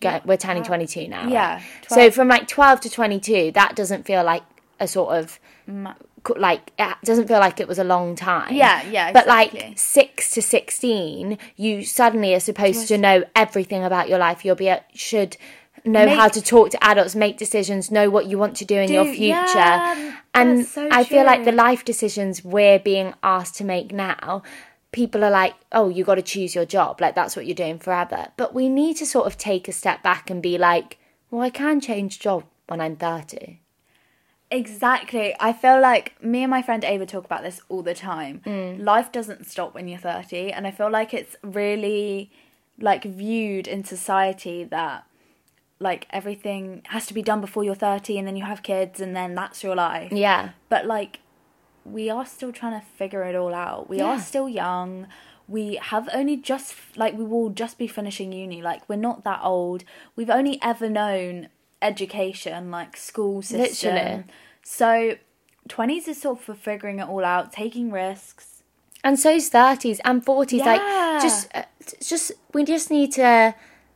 go- 0.00 0.20
we're 0.24 0.36
turning 0.36 0.62
22 0.62 1.08
now. 1.08 1.22
right? 1.24 1.32
Yeah, 1.32 1.62
So 1.88 2.10
from 2.10 2.28
like 2.28 2.46
12 2.48 2.80
to 2.82 2.90
22, 2.90 3.52
that 3.52 3.74
doesn't 3.76 4.04
feel 4.04 4.22
like 4.24 4.42
a 4.78 4.86
sort 4.86 5.14
of, 5.16 5.38
like, 6.36 6.72
it 6.78 6.96
doesn't 7.04 7.28
feel 7.28 7.38
like 7.38 7.60
it 7.60 7.68
was 7.68 7.78
a 7.78 7.84
long 7.84 8.14
time. 8.16 8.54
Yeah, 8.54 8.82
yeah, 8.90 9.12
But 9.12 9.26
like 9.26 9.72
six 9.76 10.30
to 10.32 10.42
sixteen, 10.42 11.38
you 11.56 11.84
suddenly 11.84 12.34
are 12.34 12.40
supposed 12.40 12.88
to 12.88 12.98
know 12.98 13.24
everything 13.34 13.84
about 13.84 14.08
your 14.08 14.18
life. 14.18 14.44
You'll 14.44 14.56
be 14.56 14.68
a, 14.68 14.84
should 14.94 15.36
know 15.84 16.04
Make- 16.06 16.18
how 16.18 16.28
to 16.28 16.42
talk 16.42 16.70
to 16.70 16.84
adults, 16.84 17.14
make 17.14 17.38
decisions, 17.38 17.90
know 17.90 18.10
what 18.10 18.26
you 18.26 18.38
want 18.38 18.56
to 18.56 18.64
do 18.64 18.76
in 18.76 18.92
your 18.92 19.04
future. 19.06 19.36
yeah, 19.54 20.16
and 20.34 20.66
so 20.66 20.88
I 20.90 21.04
feel 21.04 21.24
like 21.24 21.44
the 21.44 21.52
life 21.52 21.84
decisions 21.84 22.44
we're 22.44 22.78
being 22.78 23.14
asked 23.22 23.56
to 23.56 23.64
make 23.64 23.92
now. 23.92 24.42
People 24.92 25.22
are 25.24 25.30
like, 25.30 25.54
oh, 25.70 25.88
you 25.88 26.02
got 26.02 26.16
to 26.16 26.22
choose 26.22 26.52
your 26.56 26.64
job. 26.64 27.00
Like, 27.00 27.14
that's 27.14 27.36
what 27.36 27.46
you're 27.46 27.54
doing 27.54 27.78
forever. 27.78 28.32
But 28.36 28.52
we 28.54 28.68
need 28.68 28.96
to 28.96 29.06
sort 29.06 29.26
of 29.28 29.38
take 29.38 29.68
a 29.68 29.72
step 29.72 30.02
back 30.02 30.30
and 30.30 30.42
be 30.42 30.58
like, 30.58 30.98
well, 31.30 31.42
I 31.42 31.50
can 31.50 31.80
change 31.80 32.18
job 32.18 32.42
when 32.66 32.80
I'm 32.80 32.96
30. 32.96 33.59
Exactly. 34.50 35.34
I 35.38 35.52
feel 35.52 35.80
like 35.80 36.20
me 36.22 36.42
and 36.42 36.50
my 36.50 36.62
friend 36.62 36.84
Ava 36.84 37.06
talk 37.06 37.24
about 37.24 37.42
this 37.42 37.60
all 37.68 37.82
the 37.82 37.94
time. 37.94 38.42
Mm. 38.44 38.82
Life 38.82 39.12
doesn't 39.12 39.46
stop 39.46 39.74
when 39.74 39.86
you're 39.86 39.98
30, 39.98 40.52
and 40.52 40.66
I 40.66 40.70
feel 40.70 40.90
like 40.90 41.14
it's 41.14 41.36
really 41.42 42.30
like 42.78 43.04
viewed 43.04 43.68
in 43.68 43.84
society 43.84 44.64
that 44.64 45.04
like 45.78 46.06
everything 46.10 46.82
has 46.88 47.06
to 47.06 47.14
be 47.14 47.22
done 47.22 47.40
before 47.40 47.64
you're 47.64 47.74
30 47.74 48.18
and 48.18 48.26
then 48.26 48.36
you 48.36 48.44
have 48.44 48.62
kids 48.62 49.00
and 49.00 49.16
then 49.16 49.34
that's 49.34 49.62
your 49.62 49.74
life. 49.74 50.12
Yeah. 50.12 50.50
But 50.68 50.86
like 50.86 51.20
we 51.84 52.10
are 52.10 52.26
still 52.26 52.52
trying 52.52 52.78
to 52.78 52.86
figure 52.86 53.22
it 53.24 53.34
all 53.34 53.54
out. 53.54 53.88
We 53.88 54.00
are 54.00 54.20
still 54.20 54.48
young. 54.48 55.06
We 55.48 55.76
have 55.76 56.08
only 56.12 56.36
just 56.36 56.74
like 56.96 57.16
we 57.16 57.24
will 57.24 57.50
just 57.50 57.78
be 57.78 57.86
finishing 57.86 58.32
uni. 58.32 58.60
Like 58.62 58.86
we're 58.88 58.96
not 58.96 59.24
that 59.24 59.40
old. 59.42 59.84
We've 60.16 60.30
only 60.30 60.58
ever 60.62 60.88
known 60.88 61.48
education, 61.82 62.70
like 62.70 62.96
school 62.96 63.42
system. 63.42 63.94
Literally. 63.94 64.24
So 64.62 65.16
20s 65.68 66.08
is 66.08 66.20
sort 66.20 66.38
of 66.38 66.44
for 66.44 66.54
figuring 66.54 66.98
it 66.98 67.08
all 67.08 67.24
out, 67.24 67.52
taking 67.52 67.90
risks. 67.92 68.62
and 69.02 69.18
so's 69.18 69.48
30s 69.50 69.98
and 70.04 70.22
40s 70.24 70.58
Yeah. 70.58 70.64
like 70.72 71.22
just 71.22 71.48
uh, 71.54 71.62
just 72.06 72.32
we 72.52 72.64
just 72.64 72.90
need 72.90 73.12
to 73.12 73.54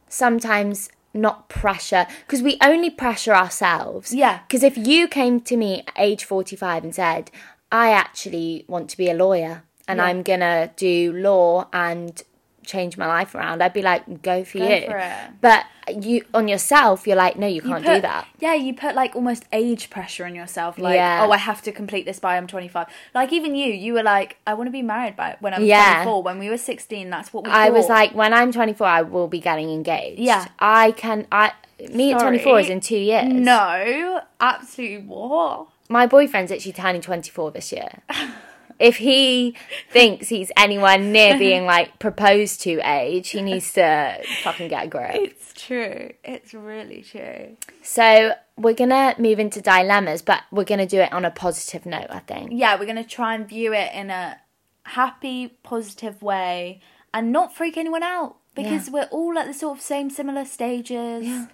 sometimes 0.08 0.88
not 1.12 1.48
pressure 1.48 2.06
because 2.26 2.42
we 2.42 2.56
only 2.62 2.88
pressure 2.90 3.34
ourselves 3.34 4.14
Yeah. 4.14 4.40
because 4.48 4.62
if 4.62 4.76
you 4.78 5.06
came 5.08 5.40
to 5.42 5.56
me 5.56 5.82
at 5.86 5.92
age 5.96 6.24
45 6.24 6.84
and 6.84 6.94
said 6.94 7.30
i 7.70 7.90
actually 7.90 8.64
want 8.66 8.88
to 8.90 8.96
be 8.96 9.10
a 9.10 9.14
lawyer 9.14 9.62
and 9.86 9.98
Yeah. 9.98 10.04
i'm 10.06 10.22
gonna 10.22 10.70
do 10.76 11.12
law 11.12 11.68
and 11.72 12.22
change 12.64 12.96
my 12.96 13.06
life 13.06 13.34
around, 13.34 13.62
I'd 13.62 13.72
be 13.72 13.82
like, 13.82 14.22
go 14.22 14.44
for 14.44 14.58
Go 14.58 14.68
you. 14.68 14.86
for 14.86 14.96
it. 14.98 15.12
But 15.40 15.64
you 16.00 16.24
on 16.32 16.48
yourself, 16.48 17.06
you're 17.06 17.16
like, 17.16 17.36
no, 17.36 17.46
you 17.46 17.60
can't 17.60 17.84
do 17.84 17.92
put- 17.92 18.02
that. 18.02 18.26
Yeah, 18.40 18.54
you 18.54 18.74
put 18.74 18.94
like 18.94 19.14
almost 19.14 19.44
age 19.52 19.90
pressure 19.90 20.24
on 20.24 20.34
yourself. 20.34 20.78
Like, 20.78 20.94
Yeah. 20.96 21.24
oh, 21.26 21.30
I 21.30 21.36
have 21.36 21.60
to 21.62 21.72
complete 21.72 22.06
this 22.06 22.18
by 22.18 22.36
I'm 22.36 22.46
25. 22.46 22.86
Like 23.14 23.32
even 23.32 23.54
you, 23.54 23.72
you 23.72 23.92
were 23.94 24.02
like, 24.02 24.36
I 24.46 24.54
want 24.54 24.66
to 24.68 24.72
be 24.72 24.82
married 24.82 25.16
by 25.16 25.36
when 25.40 25.52
I'm 25.54 25.62
Yeah. 25.64 26.04
24. 26.04 26.22
When 26.22 26.38
we 26.38 26.48
were 26.48 26.58
16, 26.58 27.10
that's 27.10 27.32
what 27.32 27.44
we. 27.44 27.50
I 27.50 27.70
was 27.70 27.88
like, 27.88 28.14
when 28.14 28.32
I'm 28.32 28.50
24, 28.52 28.86
I 28.86 29.02
will 29.02 29.28
be 29.28 29.40
getting 29.40 29.70
engaged. 29.70 30.20
Yeah. 30.20 30.46
I 30.58 30.92
can. 30.92 31.26
I 31.30 31.52
me 31.92 32.12
at 32.12 32.20
24 32.20 32.60
is 32.60 32.68
in 32.70 32.80
two 32.80 32.96
years. 32.96 33.24
no, 33.32 34.20
absolutely 34.40 35.06
what? 35.06 35.66
my 35.90 36.06
boyfriend's 36.06 36.50
actually 36.50 36.72
turning 36.72 37.02
24 37.02 37.50
this 37.50 37.70
year. 37.72 37.88
if 38.84 38.96
he 38.96 39.56
thinks 39.90 40.28
he's 40.28 40.52
anywhere 40.56 40.98
near 40.98 41.38
being 41.38 41.64
like 41.64 41.98
proposed 41.98 42.60
to 42.62 42.80
age, 42.84 43.30
he 43.30 43.40
needs 43.40 43.72
to 43.72 44.22
fucking 44.42 44.68
get 44.68 44.84
a 44.84 44.88
grip. 44.88 45.14
It's 45.14 45.54
true. 45.54 46.12
It's 46.22 46.52
really 46.52 47.02
true. 47.02 47.56
So 47.82 48.34
we're 48.58 48.74
gonna 48.74 49.14
move 49.18 49.38
into 49.38 49.62
dilemmas, 49.62 50.20
but 50.20 50.42
we're 50.52 50.64
gonna 50.64 50.86
do 50.86 51.00
it 51.00 51.12
on 51.12 51.24
a 51.24 51.30
positive 51.30 51.86
note, 51.86 52.08
I 52.10 52.18
think. 52.18 52.50
Yeah, 52.52 52.78
we're 52.78 52.86
gonna 52.86 53.04
try 53.04 53.34
and 53.34 53.48
view 53.48 53.72
it 53.72 53.90
in 53.94 54.10
a 54.10 54.38
happy, 54.82 55.56
positive 55.62 56.22
way, 56.22 56.82
and 57.14 57.32
not 57.32 57.56
freak 57.56 57.78
anyone 57.78 58.02
out 58.02 58.36
because 58.54 58.90
we're 58.90 59.08
all 59.10 59.38
at 59.38 59.46
the 59.46 59.54
sort 59.54 59.78
of 59.78 59.82
same 59.82 60.10
similar 60.10 60.44
stages. 60.44 61.24
Yeah. 61.26 61.46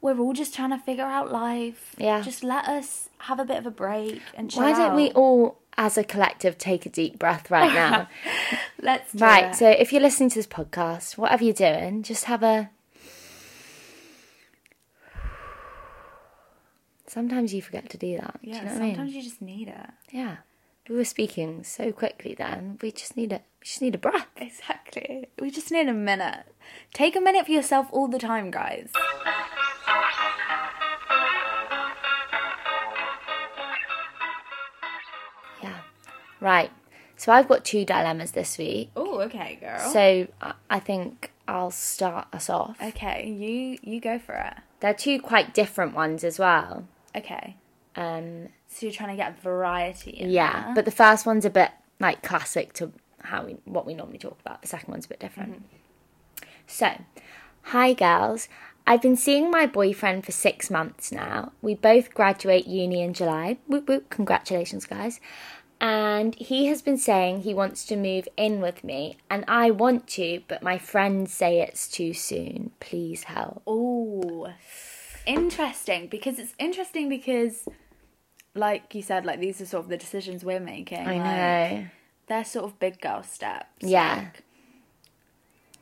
We're 0.00 0.18
all 0.18 0.32
just 0.32 0.52
trying 0.52 0.70
to 0.70 0.78
figure 0.78 1.04
out 1.04 1.30
life. 1.30 1.94
Yeah. 1.96 2.22
Just 2.22 2.42
let 2.42 2.66
us 2.66 3.08
have 3.18 3.38
a 3.38 3.44
bit 3.44 3.58
of 3.58 3.66
a 3.66 3.70
break 3.70 4.20
and 4.34 4.50
chill 4.50 4.62
Why 4.62 4.72
don't 4.72 4.96
we 4.96 5.12
all, 5.12 5.61
as 5.76 5.96
a 5.98 6.04
collective, 6.04 6.58
take 6.58 6.86
a 6.86 6.88
deep 6.88 7.18
breath 7.18 7.50
right 7.50 7.72
now? 7.74 8.08
Let's 8.80 9.12
do 9.12 9.18
it. 9.18 9.22
right. 9.22 9.44
it. 9.52 9.56
So 9.56 9.68
if 9.68 9.92
you're 9.92 10.02
listening 10.02 10.30
to 10.30 10.38
this 10.38 10.46
podcast, 10.46 11.16
whatever 11.18 11.44
you're 11.44 11.52
doing, 11.54 12.02
just 12.02 12.24
have 12.24 12.42
a. 12.42 12.70
Sometimes 17.06 17.52
you 17.52 17.60
forget 17.60 17.90
to 17.90 17.98
do 17.98 18.16
that. 18.16 18.40
do 18.42 18.50
yeah, 18.50 18.56
you 18.56 18.62
know 18.62 18.72
what 18.72 18.74
I 18.82 18.86
sometimes 18.88 19.08
mean? 19.10 19.16
you 19.16 19.22
just 19.22 19.42
need 19.42 19.68
it. 19.68 19.90
Yeah. 20.10 20.36
We 20.88 20.96
were 20.96 21.04
speaking 21.04 21.62
so 21.62 21.92
quickly 21.92 22.34
then. 22.34 22.78
We 22.82 22.90
just 22.90 23.16
need 23.16 23.32
a 23.32 23.36
we 23.36 23.64
just 23.64 23.82
need 23.82 23.94
a 23.94 23.98
breath. 23.98 24.26
Exactly. 24.36 25.28
We 25.40 25.50
just 25.50 25.70
need 25.70 25.88
a 25.88 25.92
minute. 25.94 26.44
Take 26.92 27.14
a 27.14 27.20
minute 27.20 27.46
for 27.46 27.52
yourself 27.52 27.86
all 27.92 28.08
the 28.08 28.18
time, 28.18 28.50
guys. 28.50 28.90
Right. 36.42 36.70
So 37.16 37.30
I've 37.32 37.46
got 37.46 37.64
two 37.64 37.84
dilemmas 37.84 38.32
this 38.32 38.58
week. 38.58 38.90
Oh, 38.96 39.20
okay, 39.20 39.56
girl. 39.60 39.78
So 39.92 40.26
I- 40.68 40.80
think 40.80 41.30
I'll 41.46 41.70
start 41.70 42.26
us 42.32 42.50
off. 42.50 42.76
okay, 42.82 43.28
you 43.28 43.78
you 43.82 44.00
go 44.00 44.18
for 44.18 44.34
it. 44.34 44.54
They're 44.80 44.94
two 44.94 45.20
quite 45.20 45.54
different 45.54 45.94
ones 45.94 46.24
as 46.24 46.38
well. 46.38 46.84
Okay. 47.14 47.56
Um 47.94 48.48
So 48.66 48.86
you're 48.86 48.92
trying 48.92 49.10
to 49.10 49.16
get 49.16 49.40
variety 49.40 50.10
in 50.10 50.30
yeah, 50.30 50.64
there. 50.64 50.74
but 50.74 50.84
the 50.84 50.90
first 50.90 51.24
one's 51.26 51.44
a 51.44 51.50
bit 51.50 51.70
like 52.00 52.22
classic 52.22 52.72
to 52.74 52.92
how 53.20 53.44
we 53.44 53.52
what 53.64 53.86
we 53.86 53.94
normally 53.94 54.18
talk 54.18 54.38
about. 54.44 54.62
The 54.62 54.68
second 54.68 54.90
one's 54.90 55.04
a 55.06 55.08
bit 55.08 55.20
different. 55.20 55.62
So, 56.66 56.90
hi 57.62 57.92
girls. 57.92 58.48
I've 58.84 59.02
been 59.02 59.16
seeing 59.16 59.48
my 59.50 59.66
boyfriend 59.66 60.24
for 60.26 60.32
six 60.32 60.68
months 60.70 61.12
now. 61.12 61.52
We 61.62 61.76
both 61.76 62.12
graduate 62.14 62.66
uni 62.66 63.00
in 63.02 63.14
July. 63.14 63.58
Whoop 63.68 63.88
whoop, 63.88 64.10
congratulations, 64.10 64.86
guys. 64.86 65.20
And 65.82 66.36
he 66.36 66.66
has 66.66 66.80
been 66.80 66.96
saying 66.96 67.40
he 67.40 67.54
wants 67.54 67.84
to 67.86 67.96
move 67.96 68.28
in 68.36 68.60
with 68.60 68.84
me, 68.84 69.16
and 69.28 69.44
I 69.48 69.72
want 69.72 70.06
to, 70.10 70.40
but 70.46 70.62
my 70.62 70.78
friends 70.78 71.34
say 71.34 71.60
it's 71.60 71.88
too 71.88 72.14
soon. 72.14 72.70
Please 72.78 73.24
help. 73.24 73.62
Oh, 73.66 74.52
interesting. 75.26 76.06
Because 76.06 76.38
it's 76.38 76.54
interesting 76.56 77.08
because, 77.08 77.68
like 78.54 78.94
you 78.94 79.02
said, 79.02 79.26
like 79.26 79.40
these 79.40 79.60
are 79.60 79.66
sort 79.66 79.82
of 79.82 79.90
the 79.90 79.96
decisions 79.96 80.44
we're 80.44 80.60
making. 80.60 81.04
I 81.04 81.18
like, 81.18 81.72
know. 81.72 81.86
they're 82.28 82.44
sort 82.44 82.66
of 82.66 82.78
big 82.78 83.00
girl 83.00 83.24
steps. 83.24 83.82
Yeah. 83.82 84.28
Like, 84.32 84.44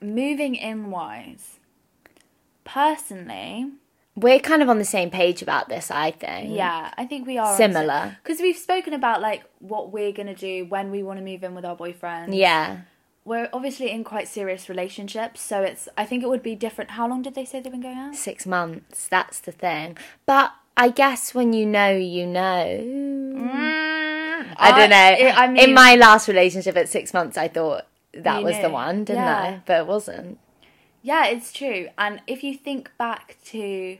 moving 0.01 0.55
in 0.55 0.91
wise, 0.91 1.59
personally, 2.65 3.71
We're 4.21 4.39
kind 4.41 4.63
of 4.63 4.69
on 4.69 4.79
the 4.79 4.85
same 4.85 5.11
page 5.11 5.41
about 5.43 5.69
this, 5.69 5.91
I 5.91 6.11
think. 6.11 6.55
yeah, 6.55 6.93
I 6.97 7.07
think 7.07 7.27
we 7.27 7.39
are 7.39 7.57
Similar. 7.57 8.17
because 8.23 8.41
we've 8.41 8.57
spoken 8.57 8.93
about 8.93 9.21
like 9.21 9.43
what 9.61 9.93
we're 9.93 10.13
gonna 10.13 10.35
do 10.35 10.65
when 10.67 10.91
we 10.91 11.03
want 11.03 11.19
to 11.19 11.25
move 11.25 11.43
in 11.43 11.55
with 11.55 11.65
our 11.65 11.77
boyfriend. 11.77 12.35
Yeah. 12.35 12.81
we're 13.25 13.49
obviously 13.53 13.91
in 13.91 14.03
quite 14.03 14.27
serious 14.29 14.69
relationships, 14.69 15.41
so 15.41 15.63
it's. 15.63 15.89
I 15.97 16.05
think 16.07 16.23
it 16.23 16.29
would 16.29 16.43
be 16.43 16.55
different. 16.57 16.93
How 16.93 17.07
long 17.09 17.23
did 17.23 17.35
they 17.35 17.45
say 17.45 17.61
they've 17.61 17.71
been 17.71 17.83
going 17.83 17.99
out? 17.99 18.15
Six 18.17 18.47
months. 18.47 19.07
That's 19.09 19.39
the 19.41 19.53
thing. 19.53 19.97
But 20.27 20.53
I 20.77 20.89
guess 20.89 21.35
when 21.35 21.53
you 21.53 21.67
know, 21.67 21.91
you 21.91 22.27
know. 22.27 22.67
Mm. 22.83 24.55
I 24.57 24.73
don't 24.79 24.91
know. 24.91 24.97
I- 25.29 25.45
I 25.45 25.47
mean- 25.49 25.69
in 25.69 25.75
my 25.75 25.95
last 25.97 26.29
relationship 26.29 26.77
at 26.77 26.89
six 26.89 27.13
months, 27.15 27.37
I 27.37 27.49
thought 27.49 27.85
that 28.15 28.43
was 28.43 28.59
the 28.59 28.71
one, 28.71 29.05
didn't 29.05 29.23
Yeah. 29.23 29.39
I? 29.39 29.61
But 29.67 29.81
it 29.81 29.87
wasn't. 29.87 30.39
Yeah, 31.03 31.27
it's 31.27 31.53
true. 31.53 31.89
And 31.99 32.21
if 32.27 32.43
you 32.43 32.55
think 32.55 32.91
back 32.99 33.37
to, 33.47 33.99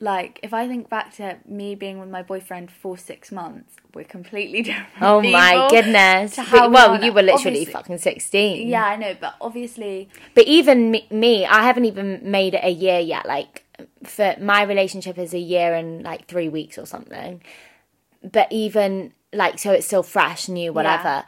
like, 0.00 0.40
if 0.42 0.54
I 0.54 0.66
think 0.66 0.88
back 0.88 1.14
to 1.16 1.36
me 1.46 1.74
being 1.74 1.98
with 2.00 2.08
my 2.08 2.22
boyfriend 2.22 2.70
for 2.70 2.96
six 2.96 3.30
months, 3.30 3.76
we're 3.94 4.04
completely 4.04 4.62
different. 4.70 4.88
Oh 5.02 5.20
my 5.20 5.68
goodness. 5.70 6.38
We 6.38 6.44
well, 6.68 7.02
you 7.04 7.12
were 7.12 7.22
literally 7.22 7.58
Obviously- 7.60 7.72
fucking 7.72 7.98
16. 7.98 8.68
Yeah, 8.68 8.84
I 8.84 8.96
know, 8.96 9.14
but 9.20 9.34
obviously, 9.40 10.08
But 10.34 10.46
even 10.46 10.90
me, 10.90 11.06
me, 11.10 11.44
I 11.44 11.62
haven't 11.62 11.84
even 11.84 12.20
made 12.30 12.54
it 12.54 12.64
a 12.64 12.70
year 12.70 12.98
yet. 13.00 13.26
Like, 13.26 13.64
for 14.04 14.36
my 14.40 14.62
relationship 14.62 15.18
is 15.18 15.34
a 15.34 15.38
year 15.38 15.74
and 15.74 16.02
like 16.02 16.26
three 16.26 16.48
weeks 16.48 16.78
or 16.78 16.86
something. 16.86 17.42
But 18.22 18.50
even 18.50 19.12
like, 19.32 19.58
so 19.58 19.70
it's 19.72 19.86
still 19.86 20.02
fresh, 20.02 20.48
new, 20.48 20.72
whatever. 20.72 21.24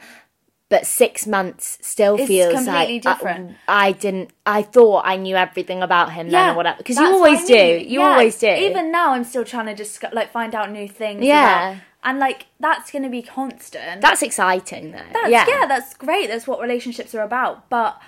But 0.73 0.87
six 0.87 1.26
months 1.26 1.76
still 1.83 2.17
It's 2.17 2.26
feels 2.29 2.55
completely 2.55 2.95
like 2.95 3.02
different. 3.02 3.57
I 3.69 3.93
didn't. 3.93 4.31
I 4.47 4.62
thought 4.62 5.02
I 5.05 5.17
knew 5.17 5.37
everything 5.37 5.83
about 5.83 6.14
him 6.14 6.31
then 6.31 6.55
or 6.55 6.57
whatever. 6.57 6.79
Because 6.79 6.97
you 6.97 7.05
always 7.05 7.43
I 7.43 7.47
do. 7.47 7.55
You 7.85 8.00
Yeah, 8.00 8.07
always 8.07 8.38
do. 8.38 8.47
Even 8.47 8.91
now, 8.91 9.12
I'm 9.12 9.25
still 9.25 9.45
trying 9.45 9.67
to 9.67 9.75
just 9.75 10.02
like 10.14 10.33
find 10.33 10.55
out 10.55 10.71
new 10.71 10.88
things. 10.88 11.25
Yeah. 11.25 11.73
about- 11.73 11.83
and 12.05 12.19
like 12.19 12.47
that's 12.59 12.91
going 12.91 13.02
to 13.02 13.11
be 13.11 13.21
constant. 13.21 14.00
that's 14.00 14.23
exciting 14.23 14.93
though. 14.93 15.11
That's, 15.12 15.29
yeah. 15.29 15.45
yeah. 15.47 15.67
that's 15.67 15.93
great. 15.93 16.29
That's 16.29 16.47
what 16.47 16.59
relationships 16.59 17.14
are 17.14 17.21
about. 17.23 17.69
But 17.69 18.00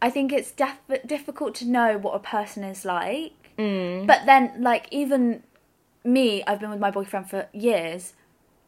I 0.00 0.08
think 0.08 0.32
it's 0.32 0.52
def- 0.52 0.78
difficult 1.04 1.56
to 1.56 1.64
know 1.66 1.98
what 1.98 2.14
a 2.14 2.20
person 2.20 2.62
is 2.62 2.84
like. 2.84 3.32
Mm. 3.58 4.06
But 4.06 4.24
then, 4.24 4.52
like, 4.60 4.86
even 4.92 5.42
me, 6.04 6.44
I've 6.46 6.60
been 6.60 6.70
with 6.70 6.78
my 6.78 6.92
boyfriend 6.92 7.28
for 7.28 7.48
years. 7.52 8.12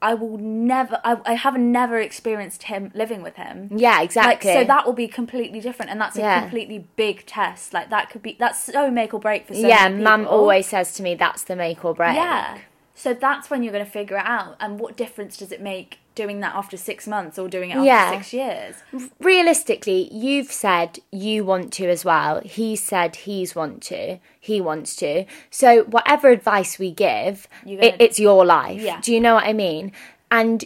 I 0.00 0.14
will 0.14 0.38
never, 0.38 1.00
I, 1.04 1.18
I 1.24 1.34
have 1.34 1.56
never 1.58 1.98
experienced 1.98 2.64
him 2.64 2.92
living 2.94 3.22
with 3.22 3.36
him. 3.36 3.68
Yeah, 3.74 3.96
Like, 3.96 4.04
exactly. 4.04 4.52
so 4.52 4.64
that 4.64 4.86
will 4.86 4.92
be 4.92 5.08
completely 5.08 5.60
different, 5.60 5.90
and 5.90 6.00
that's 6.00 6.16
a 6.16 6.20
Yeah. 6.20 6.40
completely 6.40 6.86
big 6.96 7.26
test. 7.26 7.72
Like, 7.72 7.90
that 7.90 8.08
could 8.10 8.22
be, 8.22 8.36
that's 8.38 8.62
so 8.62 8.90
make 8.90 9.12
or 9.12 9.20
break 9.20 9.46
for 9.46 9.54
so 9.54 9.66
yeah, 9.66 9.88
mum 9.88 10.26
always 10.26 10.66
says 10.66 10.94
to 10.94 11.02
me 11.02 11.14
that's 11.14 11.42
the 11.44 11.56
make 11.56 11.84
or 11.84 11.94
break. 11.94 12.14
Yeah. 12.14 12.58
So 12.94 13.14
that's 13.14 13.48
when 13.50 13.62
you're 13.62 13.72
going 13.72 13.84
to 13.84 13.90
figure 13.90 14.16
it 14.16 14.24
out. 14.26 14.56
And 14.60 14.80
what 14.80 14.96
difference 14.96 15.36
does 15.36 15.52
it 15.52 15.60
make 15.60 15.98
doing 16.22 16.40
that 16.40 16.54
after 16.54 16.76
six 16.76 17.06
months 17.06 17.38
or 17.38 17.48
doing 17.48 17.70
it 17.70 17.74
after 17.76 17.84
Yeah. 17.86 18.10
six 18.18 18.32
years? 18.32 18.74
realistically, 19.20 20.08
you've 20.12 20.52
said 20.52 20.98
you 21.12 21.44
want 21.44 21.72
to 21.74 21.88
as 21.88 22.04
well. 22.04 22.40
He 22.58 22.76
said 22.76 23.10
he's 23.26 23.54
want 23.54 23.82
to. 23.84 24.18
He 24.50 24.60
wants 24.60 24.96
to. 24.96 25.24
So 25.50 25.84
whatever 25.84 26.28
advice 26.30 26.78
we 26.78 26.90
give, 26.90 27.48
it, 27.66 27.96
it's 27.98 28.18
your 28.18 28.44
life. 28.44 28.80
Yeah. 28.80 29.00
Do 29.00 29.12
you 29.14 29.20
know 29.20 29.34
what 29.34 29.44
I 29.44 29.52
mean? 29.52 29.92
And 30.30 30.64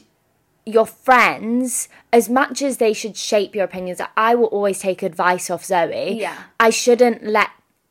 your 0.64 0.86
friends, 0.86 1.88
as 2.12 2.28
much 2.28 2.62
as 2.62 2.76
they 2.78 2.92
should 2.92 3.16
shape 3.16 3.54
your 3.54 3.64
opinions, 3.64 4.00
I 4.16 4.34
will 4.34 4.46
always 4.56 4.78
take 4.78 5.02
advice 5.02 5.50
off 5.50 5.64
Zoe. 5.64 6.18
Yeah. 6.20 6.36
I 6.60 6.70
shouldn't 6.70 7.24
let 7.24 7.48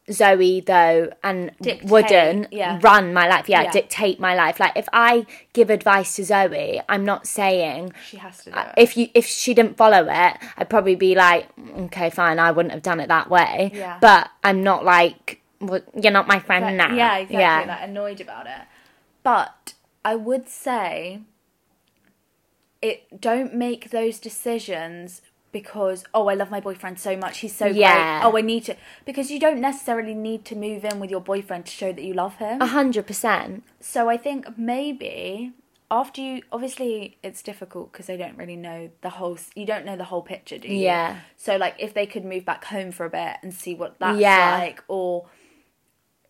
Zoe 0.09 0.61
though 0.61 1.11
and 1.23 1.51
Dictate, 1.61 1.89
wouldn't 1.89 2.51
yeah. 2.51 2.79
run 2.81 3.13
my 3.13 3.27
life. 3.27 3.47
Yeah, 3.47 3.63
Yeah. 3.63 3.71
dictate 3.71 4.19
my 4.19 4.35
life. 4.35 4.59
Like 4.59 4.73
if 4.75 4.87
I 4.91 5.25
give 5.53 5.69
advice 5.69 6.15
to 6.15 6.23
Zoe, 6.23 6.81
I'm 6.89 7.05
not 7.05 7.27
saying 7.27 7.93
She 8.09 8.17
has 8.17 8.43
to 8.45 8.51
do 8.51 8.57
it. 8.59 8.67
if 8.77 8.97
you 8.97 9.09
if 9.13 9.25
she 9.27 9.53
didn't 9.53 9.77
follow 9.77 10.07
it, 10.09 10.37
I'd 10.57 10.69
probably 10.69 10.95
be 10.95 11.13
like, 11.15 11.47
okay, 11.77 12.09
fine, 12.09 12.39
I 12.39 12.51
wouldn't 12.51 12.73
have 12.73 12.81
done 12.81 12.99
it 12.99 13.07
that 13.09 13.29
way. 13.29 13.71
Yeah. 13.73 13.99
But 14.01 14.29
I'm 14.43 14.63
not 14.63 14.83
like, 14.83 15.41
well, 15.59 15.81
you're 15.93 16.11
not 16.11 16.27
my 16.27 16.39
friend 16.39 16.65
Like, 16.65 16.75
now. 16.75 16.95
Yeah, 16.95 17.17
exactly. 17.17 17.37
Yeah. 17.39 17.65
Like 17.67 17.89
annoyed 17.89 18.21
about 18.21 18.47
it. 18.47 18.61
But 19.23 19.75
I 20.03 20.15
would 20.15 20.49
say 20.49 21.21
it 22.81 23.21
don't 23.21 23.53
make 23.53 23.91
those 23.91 24.19
decisions 24.19 25.21
because 25.51 26.03
oh 26.13 26.27
I 26.27 26.33
love 26.35 26.49
my 26.51 26.59
boyfriend 26.59 26.99
so 26.99 27.15
much 27.17 27.39
he's 27.39 27.55
so 27.55 27.67
Yeah. 27.67 28.21
great 28.21 28.27
oh 28.27 28.37
I 28.37 28.41
need 28.41 28.63
to 28.65 28.75
because 29.05 29.29
you 29.31 29.39
don't 29.39 29.59
necessarily 29.61 30.13
need 30.13 30.45
to 30.45 30.55
move 30.55 30.85
in 30.85 30.99
with 30.99 31.09
your 31.11 31.21
boyfriend 31.21 31.65
to 31.65 31.71
show 31.71 31.91
that 31.91 32.03
you 32.03 32.13
love 32.13 32.35
him 32.37 32.61
A 32.61 32.67
hundred 32.67 33.05
percent. 33.07 33.63
so 33.79 34.09
I 34.09 34.17
think 34.17 34.57
maybe 34.57 35.53
after 35.89 36.21
you 36.21 36.41
obviously 36.53 37.17
it's 37.21 37.41
difficult 37.41 37.91
because 37.91 38.05
they 38.05 38.15
don't 38.15 38.37
really 38.37 38.55
know 38.55 38.89
the 39.01 39.09
whole 39.09 39.37
you 39.55 39.65
don't 39.65 39.85
know 39.85 39.97
the 39.97 40.05
whole 40.05 40.21
picture 40.21 40.57
do 40.57 40.69
you 40.69 40.77
Yeah. 40.77 41.17
so 41.35 41.57
like 41.57 41.75
if 41.79 41.93
they 41.93 42.05
could 42.05 42.23
move 42.23 42.45
back 42.45 42.63
home 42.65 42.91
for 42.93 43.05
a 43.05 43.09
bit 43.09 43.35
and 43.43 43.53
see 43.53 43.75
what 43.75 43.99
that's 43.99 44.17
Yeah. 44.17 44.57
like 44.61 44.83
or 44.87 45.25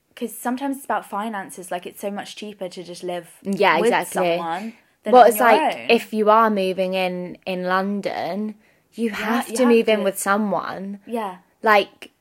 because 0.09 0.35
sometimes 0.37 0.77
it's 0.77 0.85
about 0.85 1.05
finances 1.05 1.71
like 1.71 1.85
it's 1.85 2.01
so 2.01 2.11
much 2.11 2.35
cheaper 2.35 2.67
to 2.69 2.83
just 2.83 3.03
live 3.03 3.29
Yeah, 3.43 3.75
with 3.79 3.87
exactly. 3.93 4.13
someone 4.37 4.73
than 5.03 5.13
well 5.13 5.25
it's 5.25 5.39
like 5.39 5.75
own. 5.77 5.85
if 5.89 6.13
you 6.13 6.29
are 6.29 6.49
moving 6.49 6.93
in 6.95 7.37
in 7.45 7.63
london 7.63 8.55
you 8.93 9.09
have 9.11 9.49
you 9.49 9.55
to 9.57 9.63
have 9.63 9.71
move 9.71 9.89
in 9.89 10.03
with 10.03 10.17
someone. 10.19 10.99
Yeah. 11.05 11.37
Like 11.63 12.11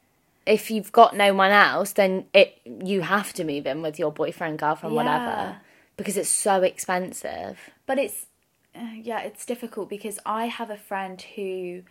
if 0.46 0.70
you've 0.70 0.90
got 0.92 1.14
no 1.16 1.34
one 1.34 1.50
else 1.50 1.92
then 1.92 2.24
it 2.32 2.58
you 2.84 3.02
have 3.02 3.32
to 3.34 3.44
move 3.44 3.66
in 3.66 3.82
with 3.82 3.98
your 3.98 4.10
boyfriend 4.10 4.58
girlfriend 4.58 4.94
Yeah. 4.94 5.02
whatever 5.02 5.56
because 5.96 6.16
it's 6.16 6.30
so 6.30 6.62
expensive. 6.62 7.58
But 7.86 7.98
it's 7.98 8.26
uh, 8.74 8.94
yeah 9.02 9.20
it's 9.20 9.44
difficult 9.44 9.88
because 9.90 10.20
i 10.24 10.46
have 10.46 10.70
a 10.70 10.76
friend 10.76 11.20
who 11.34 11.82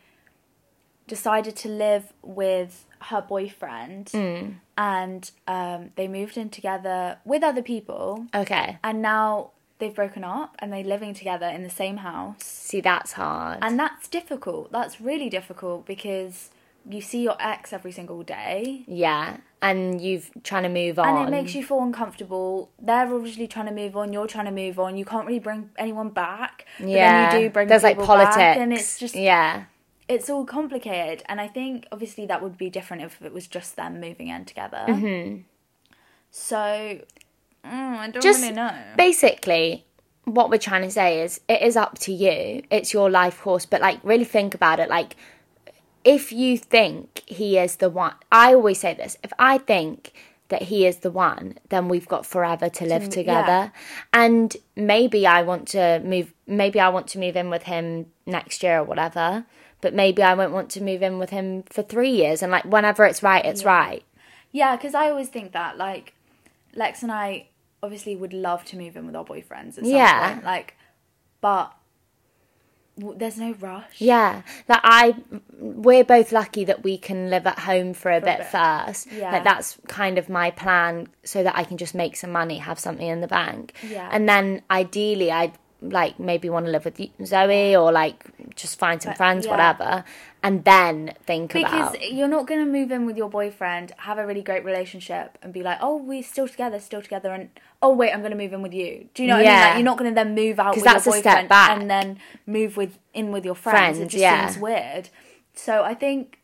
decided 1.07 1.55
to 1.57 1.67
live 1.67 2.13
with 2.21 2.86
her 3.01 3.21
boyfriend 3.21 4.09
Hmm. 4.12 4.51
and 4.77 5.29
um, 5.48 5.91
they 5.95 6.07
moved 6.07 6.38
in 6.38 6.50
together 6.50 7.17
with 7.25 7.43
other 7.43 7.62
people. 7.62 8.27
Okay. 8.33 8.77
And 8.83 9.01
now 9.01 9.51
they've 9.79 9.95
broken 9.95 10.24
up 10.24 10.55
and 10.59 10.71
they're 10.71 10.83
living 10.83 11.13
together 11.13 11.48
in 11.48 11.63
the 11.63 11.69
same 11.69 11.98
house. 11.98 12.43
See 12.43 12.81
that's 12.81 13.13
hard. 13.13 13.59
And 13.62 13.79
that's 13.79 14.07
difficult. 14.07 14.71
That's 14.71 15.01
really 15.01 15.29
difficult 15.29 15.86
because 15.86 16.50
you 16.88 17.01
see 17.01 17.24
your 17.24 17.36
ex 17.39 17.74
every 17.74 17.91
single 17.91 18.24
day. 18.24 18.83
Yeah 18.88 19.38
and 19.62 20.01
you've 20.01 20.31
trying 20.43 20.63
to 20.63 20.69
move 20.69 20.98
on 20.98 21.07
and 21.07 21.27
it 21.27 21.31
makes 21.31 21.53
you 21.53 21.63
feel 21.63 21.81
uncomfortable. 21.81 22.71
They're 22.81 23.13
obviously 23.13 23.48
trying 23.48 23.65
to 23.65 23.74
move 23.74 23.98
on. 23.98 24.13
You're 24.13 24.27
trying 24.27 24.45
to 24.45 24.51
move 24.51 24.79
on. 24.79 24.98
You 24.98 25.05
can't 25.05 25.27
really 25.27 25.39
bring 25.39 25.69
anyone 25.77 26.09
back. 26.09 26.65
But 26.79 26.88
yeah 26.88 27.31
then 27.31 27.41
you 27.41 27.48
do 27.48 27.53
bring 27.53 27.67
there's 27.67 27.83
like 27.83 27.98
politics 27.98 28.38
back 28.38 28.57
and 28.57 28.74
it's 28.74 28.98
just 28.98 29.15
yeah. 29.15 29.65
it's 30.07 30.29
all 30.29 30.45
complicated. 30.45 31.24
And 31.27 31.41
i 31.41 31.48
think 31.48 31.88
obviously 31.91 32.25
that 32.27 32.41
would 32.41 32.57
be 32.57 32.69
different 32.69 33.03
if 33.03 33.21
it 33.21 33.33
was 33.33 33.48
just 33.48 33.75
them 33.75 34.00
moving 34.00 34.29
in 34.29 34.45
together. 34.45 34.86
Mm-hmm. 34.88 35.41
so 36.31 37.00
mm, 37.65 37.97
i 37.97 38.09
don't 38.09 38.21
just 38.21 38.41
really 38.41 38.53
know. 38.53 38.73
basically 38.97 39.85
what 40.25 40.49
we're 40.49 40.57
trying 40.57 40.83
to 40.83 40.91
say 40.91 41.21
is 41.21 41.41
it 41.49 41.61
is 41.61 41.75
up 41.75 41.97
to 41.97 42.13
you. 42.13 42.61
It's 42.69 42.93
your 42.93 43.09
life 43.09 43.41
course. 43.41 43.65
But 43.65 43.81
like 43.81 43.99
really 44.03 44.25
think 44.25 44.53
about 44.53 44.79
it. 44.79 44.87
Like 44.87 45.15
if 46.03 46.31
you 46.31 46.57
think 46.57 47.23
he 47.25 47.57
is 47.57 47.77
the 47.77 47.89
one 47.89 48.13
i 48.31 48.53
always 48.53 48.79
say 48.79 48.93
this 48.93 49.17
if 49.21 49.33
i 49.37 49.57
think 49.57 50.13
that 50.47 50.63
he 50.63 50.87
is 50.87 50.97
the 50.97 51.11
one 51.11 51.57
then 51.67 51.87
we've 51.87 52.07
got 52.07 52.25
forever 52.25 52.69
to 52.69 52.85
live 52.85 53.03
yeah. 53.03 53.09
together. 53.09 53.71
And 54.13 54.55
maybe 54.75 55.27
i 55.27 55.41
want 55.43 55.67
to 55.69 56.01
move 56.03 56.33
maybe 56.47 56.79
i 56.79 56.89
want 56.89 57.07
to 57.07 57.19
move 57.19 57.35
in 57.35 57.49
with 57.49 57.63
him 57.63 58.07
next 58.25 58.63
year 58.63 58.79
or 58.79 58.83
whatever. 58.83 59.45
But 59.81 59.93
maybe 59.93 60.23
i 60.23 60.33
won't 60.33 60.53
want 60.53 60.71
to 60.71 60.83
move 60.83 61.03
in 61.03 61.19
with 61.19 61.29
him 61.29 61.63
for 61.63 61.83
three 61.83 62.11
years. 62.11 62.41
And 62.41 62.51
like 62.51 62.65
whenever 62.65 63.05
it's 63.05 63.21
right 63.21 63.45
it's 63.45 63.63
right. 63.63 64.03
Yeah, 64.51 64.75
because 64.75 64.95
I 64.95 65.09
always 65.09 65.29
think 65.29 65.51
that 65.51 65.77
like 65.77 66.13
Lex 66.75 67.03
and 67.03 67.11
I 67.11 67.47
obviously 67.81 68.15
would 68.15 68.33
love 68.33 68.65
to 68.65 68.77
move 68.77 68.95
in 68.97 69.05
with 69.05 69.15
our 69.15 69.25
boyfriends 69.25 69.69
at 69.69 69.75
some 69.75 69.85
Yeah. 69.85 70.33
point, 70.33 70.45
like, 70.45 70.75
but 71.41 71.73
there's 72.97 73.38
no 73.38 73.53
rush. 73.53 74.01
Yeah, 74.01 74.41
like 74.67 74.81
I, 74.83 75.15
we're 75.57 76.03
both 76.03 76.33
lucky 76.33 76.65
that 76.65 76.83
we 76.83 76.97
can 76.97 77.29
live 77.29 77.47
at 77.47 77.59
home 77.59 77.93
for 77.93 78.11
a 78.11 78.19
bit, 78.19 78.39
bit. 78.39 78.47
first. 78.47 79.07
Yeah. 79.11 79.31
Like 79.31 79.45
that's 79.45 79.77
kind 79.88 80.17
of 80.17 80.27
my 80.27 80.51
plan, 80.51 81.07
so 81.23 81.41
that 81.43 81.55
I 81.57 81.63
can 81.63 81.77
just 81.77 81.95
make 81.95 82.17
some 82.17 82.31
money, 82.31 82.57
have 82.57 82.77
something 82.77 83.07
in 83.07 83.21
the 83.21 83.27
bank. 83.27 83.73
Yeah. 83.88 84.09
and 84.11 84.27
then 84.27 84.61
ideally, 84.69 85.31
I'd 85.31 85.57
like 85.81 86.19
maybe 86.19 86.49
want 86.49 86.65
to 86.65 86.71
live 86.73 86.83
with 86.83 86.99
Zoe 87.25 87.73
or 87.73 87.89
like 87.93 88.25
just 88.56 88.77
find 88.79 89.01
some 89.01 89.13
friends, 89.15 89.46
yeah. 89.46 89.51
whatever, 89.51 90.03
and 90.44 90.63
then 90.63 91.13
think 91.25 91.53
about 91.56 91.62
it 91.62 91.63
Because 91.72 91.89
about. 91.96 92.13
you're 92.13 92.27
not 92.27 92.48
going 92.48 92.63
to 92.65 92.72
move 92.72 92.91
in 92.91 93.06
with 93.06 93.18
your 93.18 93.29
boyfriend, 93.29 93.91
have 93.98 94.18
a 94.18 94.25
really 94.25 94.41
great 94.41 94.63
relationship, 94.65 95.38
and 95.41 95.51
be 95.53 95.63
like, 95.63 95.77
oh, 95.82 95.98
we're 95.98 96.24
still 96.24 96.48
together, 96.48 96.79
still 96.79 97.01
together, 97.01 97.32
and 97.32 97.50
oh, 97.82 97.94
wait, 97.94 98.12
I'm 98.12 98.20
going 98.20 98.32
to 98.32 98.38
move 98.38 98.53
in 98.53 98.62
with 98.62 98.74
you. 98.74 99.08
Do 99.13 99.24
you 99.24 99.29
know 99.29 99.36
what 99.38 99.46
I 99.46 99.50
mean? 99.50 99.51
Yeah. 99.51 99.65
Like, 99.68 99.74
you're 99.75 99.84
not 99.86 99.98
going 99.98 100.12
to 100.12 100.15
then 100.15 100.36
move 100.36 100.60
out 100.60 100.74
'Cause 100.74 100.77
with 100.77 100.84
that's 100.86 101.06
your 101.06 101.15
a 101.15 101.20
step 101.20 101.48
back. 101.50 101.79
and 101.79 101.89
then 101.89 102.20
move 102.46 102.77
with 102.77 102.98
in 103.13 103.32
with 103.32 103.46
your 103.46 103.56
friends. 103.56 104.00
it 104.00 104.06
just 104.10 104.22
yeah. 104.22 104.48
seems 104.48 104.62
weird. 104.62 105.10
So 105.53 105.84
I 105.84 105.94
think. 105.94 106.38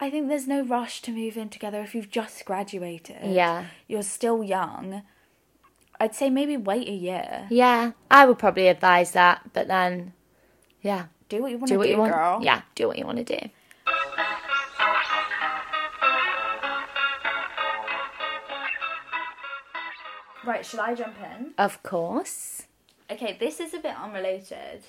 I 0.00 0.10
think 0.10 0.28
there's 0.28 0.48
no 0.48 0.62
rush 0.64 1.00
to 1.02 1.12
move 1.12 1.36
in 1.36 1.48
together 1.48 1.80
if 1.80 1.94
you've 1.94 2.10
just 2.10 2.44
graduated. 2.44 3.18
Yeah. 3.24 3.66
You're 3.86 4.02
still 4.02 4.42
young. 4.42 5.02
I'd 6.00 6.16
say 6.16 6.28
maybe 6.30 6.56
wait 6.56 6.88
a 6.88 6.92
year. 6.92 7.46
Yeah, 7.48 7.92
I 8.10 8.26
would 8.26 8.36
probably 8.38 8.66
advise 8.66 9.12
that, 9.12 9.52
but 9.52 9.68
then, 9.68 10.12
yeah, 10.84 11.06
Do 11.28 11.42
what 11.42 11.50
you 11.50 11.58
want 11.58 11.68
do 11.68 11.74
to 11.74 11.78
what 11.78 11.84
do, 11.86 11.90
you 11.90 11.98
want. 11.98 12.12
girl. 12.12 12.38
Yeah, 12.42 12.60
do 12.76 12.86
what 12.86 12.96
you 12.98 13.04
want 13.06 13.18
to 13.18 13.24
do. 13.38 13.48
Right, 20.44 20.64
should 20.64 20.80
I 20.80 20.94
jump 20.94 21.14
in? 21.38 21.52
Of 21.56 21.82
course. 21.82 22.64
Okay, 23.10 23.36
this 23.40 23.60
is 23.60 23.72
a 23.72 23.78
bit 23.78 23.94
unrelated, 23.98 24.82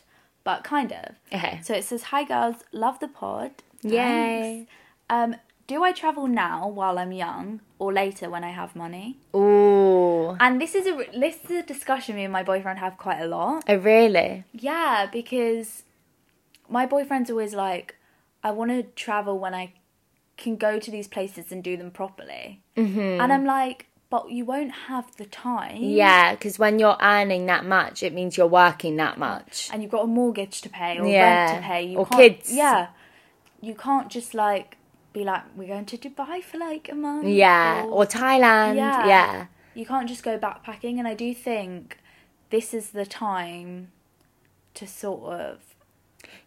but 0.43 0.63
kind 0.65 0.91
of. 0.91 1.15
Okay. 1.33 1.61
So 1.63 1.73
it 1.73 1.85
says, 1.85 2.03
"Hi 2.03 2.23
girls, 2.25 2.57
love 2.73 2.99
the 2.99 3.07
pod. 3.07 3.51
Yay. 3.81 4.67
Thanks. 4.67 4.71
Um, 5.09 5.35
do 5.67 5.83
I 5.83 5.91
travel 5.91 6.27
now 6.27 6.67
while 6.67 6.97
I'm 6.99 7.11
young, 7.11 7.61
or 7.79 7.91
later 7.93 8.29
when 8.29 8.43
I 8.43 8.51
have 8.51 8.75
money?" 8.75 9.17
Ooh. 9.35 10.35
And 10.39 10.59
this 10.61 10.75
is 10.75 10.85
a 10.87 11.05
this 11.19 11.37
is 11.45 11.51
a 11.51 11.63
discussion 11.63 12.15
me 12.15 12.23
and 12.23 12.33
my 12.33 12.43
boyfriend 12.43 12.79
have 12.79 12.97
quite 12.97 13.19
a 13.21 13.27
lot. 13.27 13.63
Oh, 13.67 13.75
really? 13.75 14.43
Yeah, 14.53 15.07
because 15.11 15.83
my 16.69 16.85
boyfriend's 16.85 17.29
always 17.29 17.53
like, 17.53 17.95
"I 18.43 18.51
want 18.51 18.71
to 18.71 18.83
travel 18.83 19.37
when 19.39 19.53
I 19.53 19.73
can 20.37 20.55
go 20.57 20.79
to 20.79 20.91
these 20.91 21.07
places 21.07 21.51
and 21.51 21.63
do 21.63 21.77
them 21.77 21.91
properly," 21.91 22.61
mm-hmm. 22.75 22.99
and 23.21 23.31
I'm 23.33 23.45
like, 23.45 23.87
"But 24.09 24.31
you 24.31 24.45
won't 24.45 24.71
have 24.89 25.15
the 25.17 25.25
time." 25.25 25.77
Yeah, 25.81 26.33
because 26.35 26.59
when 26.59 26.79
you're 26.79 26.97
earning 27.01 27.45
that 27.47 27.65
much, 27.65 28.03
it 28.03 28.13
means 28.13 28.37
you're 28.37 28.47
working 28.47 28.97
that 28.97 29.17
much. 29.17 29.69
and 29.71 29.81
you've 29.81 29.91
got 29.91 30.03
a 30.03 30.07
mortgage 30.07 30.61
to 30.61 30.69
pay 30.69 30.99
or 30.99 31.07
Yeah. 31.07 31.23
rent 31.23 31.61
to 31.61 31.67
pay. 31.67 31.83
You 31.83 31.99
Or 31.99 32.05
kids. 32.05 32.51
Yeah, 32.51 32.87
you 33.61 33.73
can't 33.75 34.09
just 34.09 34.33
like 34.33 34.77
be 35.19 35.23
like, 35.31 35.43
we're 35.57 35.67
going 35.75 35.85
to 35.93 35.97
Dubai 36.05 36.35
for 36.49 36.57
like 36.69 36.85
a 36.95 36.95
month. 37.07 37.25
Yeah, 37.27 37.85
or 37.95 38.05
Thailand. 38.05 38.75
Yeah. 38.75 39.07
Yeah. 39.13 39.45
you 39.79 39.85
can't 39.91 40.07
just 40.13 40.23
go 40.29 40.33
backpacking. 40.47 40.95
And 40.99 41.07
I 41.13 41.15
do 41.25 41.29
think 41.33 41.97
this 42.55 42.67
is 42.79 42.85
the 42.99 43.05
time 43.05 43.69
to 44.79 44.83
sort 45.03 45.23
of 45.41 45.53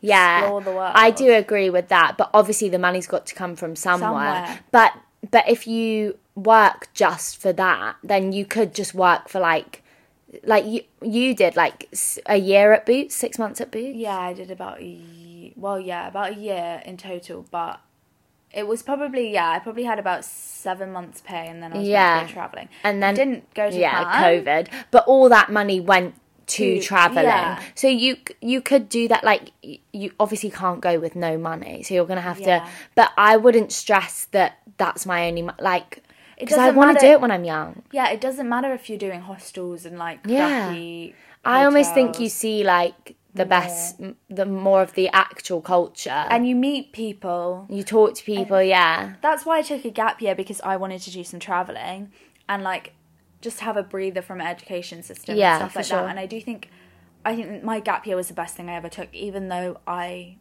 Yeah. 0.00 0.40
Explore 0.40 0.62
the 0.68 0.74
world. 0.78 0.92
I 1.06 1.10
do 1.22 1.26
agree 1.44 1.70
with 1.78 1.88
that, 1.96 2.10
but 2.20 2.28
obviously 2.40 2.68
the 2.76 2.78
money's 2.86 3.08
got 3.14 3.24
to 3.30 3.34
come 3.42 3.54
from 3.60 3.72
somewhere. 3.88 4.08
Somewhere. 4.46 4.60
But 4.70 4.92
but 5.34 5.44
if 5.48 5.60
you 5.66 6.18
work 6.36 6.80
just 7.04 7.30
for 7.42 7.52
that, 7.64 7.96
then 8.10 8.32
you 8.36 8.44
could 8.54 8.70
just 8.80 8.92
work 8.94 9.22
for 9.32 9.40
like 9.52 9.72
like 10.52 10.64
you 10.72 10.80
you 11.16 11.26
did 11.42 11.56
like 11.64 11.78
a 12.26 12.38
year 12.50 12.66
at 12.76 12.82
Boots, 12.90 13.14
6 13.16 13.38
months 13.42 13.60
at 13.64 13.70
Boots. 13.76 13.96
yeah, 13.96 14.18
I 14.30 14.32
did 14.40 14.50
about 14.58 14.76
a 14.80 14.92
well, 15.56 15.80
yeah, 15.80 16.06
about 16.12 16.28
a 16.32 16.38
year 16.48 16.82
in 16.88 16.96
total, 16.96 17.44
but. 17.50 17.80
It 18.52 18.66
was 18.66 18.82
probably 18.82 19.32
yeah. 19.32 19.50
I 19.50 19.58
probably 19.58 19.84
had 19.84 19.98
about 19.98 20.24
seven 20.24 20.90
months' 20.92 21.20
pay, 21.20 21.46
and 21.48 21.62
then 21.62 21.72
I 21.72 21.78
was 21.78 21.86
Yeah. 21.88 22.26
traveling. 22.26 22.68
And 22.82 23.02
then 23.02 23.14
didn't 23.14 23.54
go 23.54 23.70
to 23.70 23.76
yeah, 23.78 24.00
Japan. 24.04 24.44
COVID. 24.44 24.84
But 24.90 25.04
all 25.06 25.28
that 25.28 25.50
money 25.50 25.80
went 25.80 26.14
to, 26.48 26.78
To- 26.78 26.80
traveling. 26.80 27.24
yeah. 27.26 27.60
So 27.74 27.88
you 27.88 28.16
you 28.40 28.62
could 28.62 28.88
do 28.88 29.06
that 29.08 29.22
like 29.22 29.50
you 29.92 30.12
obviously 30.18 30.50
can't 30.50 30.80
go 30.80 30.98
with 30.98 31.14
no 31.14 31.36
money. 31.36 31.82
So 31.82 31.92
you're 31.94 32.06
going 32.06 32.16
to 32.16 32.22
have 32.22 32.40
Yeah. 32.40 32.60
to 32.60 32.66
but 32.94 33.12
I 33.18 33.36
wouldn't 33.36 33.70
stress 33.70 34.26
that 34.32 34.58
that's 34.78 35.04
my 35.04 35.28
only 35.28 35.46
like 35.60 36.02
because 36.40 36.56
I 36.56 36.70
want 36.70 36.98
to 36.98 37.06
do 37.06 37.12
it 37.12 37.20
when 37.20 37.30
I'm 37.30 37.44
young. 37.44 37.82
Yeah, 37.92 38.08
it 38.08 38.20
doesn't 38.22 38.48
matter 38.48 38.72
if 38.72 38.88
you're 38.88 38.98
doing 38.98 39.20
hostels 39.20 39.84
and 39.84 39.98
like 39.98 40.20
Yeah. 40.24 40.70
I 41.44 41.64
almost 41.64 41.92
think 41.92 42.18
you 42.18 42.30
see 42.30 42.64
like 42.64 43.14
the 43.34 43.44
best 43.44 44.00
the 44.28 44.46
more 44.46 44.82
of 44.82 44.94
the 44.94 45.08
actual 45.10 45.60
culture. 45.60 46.10
and 46.30 46.46
you 46.48 46.54
meet 46.56 46.92
people. 46.92 47.66
you 47.70 47.82
talk 47.82 48.14
to 48.14 48.24
people, 48.24 48.60
yeah. 48.62 49.14
That's 49.22 49.44
why 49.46 49.58
I 49.58 49.62
took 49.62 49.84
a 49.84 49.90
gap 49.90 50.20
year 50.22 50.34
because 50.34 50.60
I 50.62 50.76
wanted 50.76 51.02
to 51.02 51.10
do 51.10 51.22
some 51.24 51.38
traveling 51.38 52.10
and 52.48 52.62
like 52.62 52.94
just 53.40 53.60
have 53.60 53.76
a 53.76 53.82
breather 53.82 54.22
from 54.22 54.40
an 54.40 54.46
education 54.46 55.02
system 55.02 55.36
Yeah, 55.36 55.52
and 55.60 55.70
stuff 55.70 55.76
like 55.76 55.84
sure. 55.84 55.98
that. 56.02 56.10
And 56.10 56.18
I 56.18 56.26
do 56.26 56.40
think 56.40 56.70
I 57.24 57.36
think 57.36 57.62
my 57.62 57.80
gap 57.80 58.06
year 58.06 58.16
was 58.16 58.28
the 58.28 58.34
best 58.34 58.56
thing 58.56 58.68
I 58.70 58.74
ever 58.74 58.88
took, 58.88 59.12
even 59.14 59.48
though 59.48 59.78
I 59.86 60.38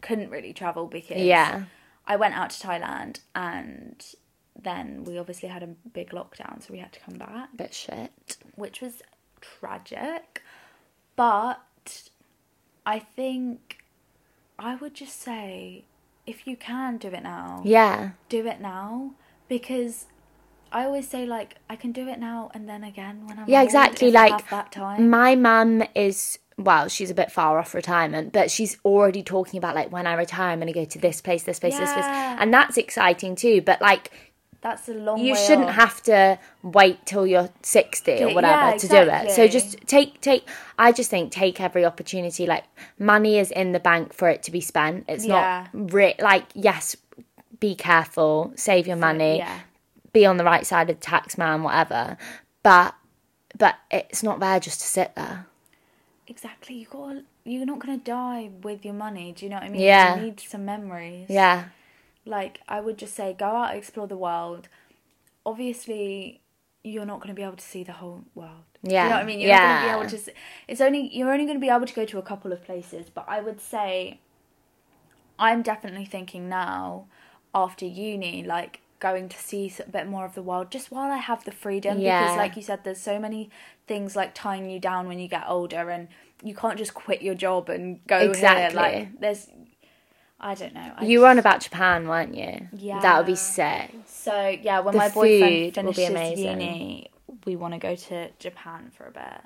couldn't 0.00 0.30
really 0.30 0.52
travel 0.52 0.86
because 0.86 1.18
Yeah. 1.18 1.64
I 2.06 2.16
went 2.16 2.34
out 2.34 2.50
to 2.50 2.66
Thailand 2.66 3.20
and 3.34 4.02
then 4.60 5.04
we 5.04 5.18
obviously 5.18 5.48
had 5.48 5.62
a 5.62 5.66
big 5.92 6.10
lockdown, 6.10 6.62
so 6.62 6.72
we 6.72 6.78
had 6.78 6.92
to 6.92 7.00
come 7.00 7.14
back. 7.18 7.48
Bit 7.56 7.74
shit. 7.74 8.36
which 8.54 8.80
was 8.80 9.02
tragic. 9.40 10.42
But 11.16 11.60
I 12.86 12.98
think 12.98 13.84
I 14.58 14.74
would 14.76 14.94
just 14.94 15.20
say 15.20 15.84
if 16.26 16.46
you 16.46 16.56
can 16.56 16.96
do 16.98 17.08
it 17.08 17.22
now, 17.22 17.62
Yeah. 17.64 18.10
do 18.28 18.46
it 18.46 18.60
now 18.60 19.12
because 19.48 20.06
I 20.72 20.84
always 20.84 21.08
say 21.08 21.26
like 21.26 21.56
I 21.68 21.76
can 21.76 21.92
do 21.92 22.08
it 22.08 22.18
now 22.18 22.50
and 22.54 22.68
then 22.68 22.84
again 22.84 23.26
when 23.26 23.38
I'm 23.38 23.48
Yeah, 23.48 23.62
exactly, 23.62 24.10
like, 24.10 24.48
that 24.50 24.70
time. 24.70 25.10
My 25.10 25.34
mum 25.34 25.82
is 25.94 26.38
well, 26.56 26.88
she's 26.88 27.10
a 27.10 27.14
bit 27.14 27.32
far 27.32 27.58
off 27.58 27.74
retirement, 27.74 28.34
but 28.34 28.50
she's 28.50 28.76
already 28.84 29.22
talking 29.22 29.56
about 29.56 29.74
like 29.74 29.90
when 29.90 30.06
I 30.06 30.12
retire, 30.12 30.50
I'm 30.50 30.60
going 30.60 30.72
to 30.72 30.78
go 30.78 30.84
to 30.84 30.98
this 30.98 31.22
place, 31.22 31.42
this 31.44 31.58
place, 31.58 31.78
this 31.78 31.92
place, 31.92 32.04
and 32.06 32.52
that's 32.52 32.76
exciting 32.76 33.34
too. 33.34 33.62
But 33.62 33.80
like, 33.80 34.10
That's 34.62 34.88
a 34.90 34.92
long. 34.94 35.18
you 35.18 35.34
shouldn't 35.34 35.68
off. 35.70 35.74
have 35.76 36.02
to 36.02 36.38
wait 36.62 37.06
till 37.06 37.26
you're 37.26 37.48
60 37.62 38.12
or 38.12 38.28
Yeah, 38.28 38.34
whatever 38.34 38.78
to 38.78 38.88
do 38.88 38.96
it. 38.96 39.30
So 39.30 39.48
just 39.48 39.78
take 39.86 40.20
take. 40.20 40.46
I 40.78 40.92
just 40.92 41.08
think 41.08 41.32
take 41.32 41.60
every 41.60 41.84
opportunity. 41.84 42.46
Like 42.46 42.64
money 42.98 43.38
is 43.38 43.50
in 43.50 43.72
the 43.72 43.80
bank 43.80 44.12
for 44.12 44.28
it 44.28 44.42
to 44.44 44.50
be 44.50 44.60
spent. 44.60 45.04
It's 45.08 45.24
Yeah. 45.24 45.68
not 45.72 45.92
re- 45.92 46.14
like 46.18 46.44
yes, 46.54 46.94
be 47.58 47.74
careful, 47.74 48.52
save 48.54 48.86
your 48.86 48.96
money, 48.96 49.38
Yeah. 49.38 49.60
be 50.12 50.26
on 50.26 50.36
the 50.36 50.44
right 50.44 50.66
side 50.66 50.90
of 50.90 50.96
the 51.00 51.06
tax 51.06 51.38
man, 51.38 51.62
whatever. 51.62 52.18
But 52.62 52.94
but 53.56 53.76
it's 53.90 54.22
not 54.22 54.40
there 54.40 54.60
just 54.60 54.80
to 54.80 54.86
sit 54.86 55.14
there. 55.14 55.46
Exactly. 56.26 56.76
You 56.76 56.86
got. 56.86 57.16
You're 57.44 57.64
not 57.66 57.78
gonna 57.78 57.96
die 57.96 58.50
with 58.62 58.84
your 58.84 58.94
money. 58.94 59.32
Do 59.32 59.46
you 59.46 59.50
know 59.50 59.56
what 59.56 59.64
I 59.64 59.68
mean? 59.70 59.80
Yeah. 59.80 60.16
You 60.16 60.22
need 60.26 60.40
some 60.40 60.64
memories. 60.66 61.26
Yeah. 61.30 61.64
Like 62.30 62.60
I 62.68 62.80
would 62.80 62.96
just 62.96 63.14
say, 63.14 63.34
go 63.38 63.46
out, 63.46 63.74
explore 63.76 64.06
the 64.06 64.16
world. 64.16 64.68
Obviously, 65.44 66.40
you're 66.84 67.04
not 67.06 67.20
gonna 67.20 67.34
be 67.34 67.42
able 67.42 67.56
to 67.56 67.64
see 67.64 67.82
the 67.82 67.92
whole 67.92 68.22
world. 68.34 68.64
Yeah. 68.82 69.04
you 69.04 69.10
know 69.10 69.16
what 69.16 69.22
I 69.22 69.26
mean? 69.26 69.40
You're 69.40 69.50
not 69.56 69.58
gonna 69.82 69.86
be 69.92 69.98
able 70.00 70.10
to. 70.10 70.16
s- 70.16 70.36
It's 70.68 70.80
only 70.80 71.14
you're 71.16 71.32
only 71.32 71.46
gonna 71.46 71.58
be 71.58 71.68
able 71.68 71.86
to 71.86 71.94
go 71.94 72.04
to 72.06 72.18
a 72.18 72.22
couple 72.22 72.52
of 72.52 72.64
places. 72.64 73.10
But 73.12 73.24
I 73.28 73.40
would 73.40 73.60
say, 73.60 74.20
I'm 75.38 75.62
definitely 75.62 76.04
thinking 76.04 76.48
now, 76.48 77.06
after 77.54 77.84
uni, 77.86 78.42
like 78.44 78.80
going 79.00 79.28
to 79.30 79.38
see 79.38 79.72
a 79.84 79.88
bit 79.90 80.06
more 80.06 80.24
of 80.26 80.34
the 80.34 80.42
world, 80.42 80.70
just 80.70 80.90
while 80.90 81.10
I 81.10 81.16
have 81.16 81.44
the 81.44 81.52
freedom. 81.52 81.98
Yeah. 81.98 82.22
Because, 82.22 82.36
like 82.36 82.56
you 82.56 82.62
said, 82.62 82.84
there's 82.84 83.00
so 83.00 83.18
many 83.18 83.50
things 83.86 84.14
like 84.14 84.34
tying 84.34 84.68
you 84.70 84.78
down 84.78 85.08
when 85.08 85.18
you 85.18 85.26
get 85.28 85.44
older, 85.48 85.90
and 85.90 86.08
you 86.42 86.54
can't 86.54 86.78
just 86.78 86.94
quit 86.94 87.22
your 87.22 87.34
job 87.34 87.68
and 87.68 88.06
go 88.06 88.18
Exactly. 88.18 88.62
here. 88.80 88.80
Like 88.82 89.20
there's. 89.20 89.48
I 90.40 90.54
don't 90.54 90.74
know. 90.74 90.92
I 90.96 91.04
You 91.04 91.20
were 91.20 91.26
on 91.26 91.38
about 91.38 91.60
Japan, 91.60 92.08
weren't 92.08 92.34
you? 92.34 92.68
Yeah. 92.72 93.00
That 93.00 93.18
would 93.18 93.26
be 93.26 93.36
sick. 93.36 93.90
So 94.06 94.48
yeah, 94.62 94.80
when 94.80 94.92
The 94.92 94.98
my 94.98 95.08
boyfriend 95.08 95.74
food 95.74 95.84
will 95.84 95.92
be 95.92 96.06
finishes 96.06 96.40
uni, 96.40 97.10
we 97.44 97.56
want 97.56 97.74
to 97.74 97.78
go 97.78 97.94
to 97.94 98.30
Japan 98.38 98.90
for 98.96 99.06
a 99.06 99.10
bit. 99.10 99.42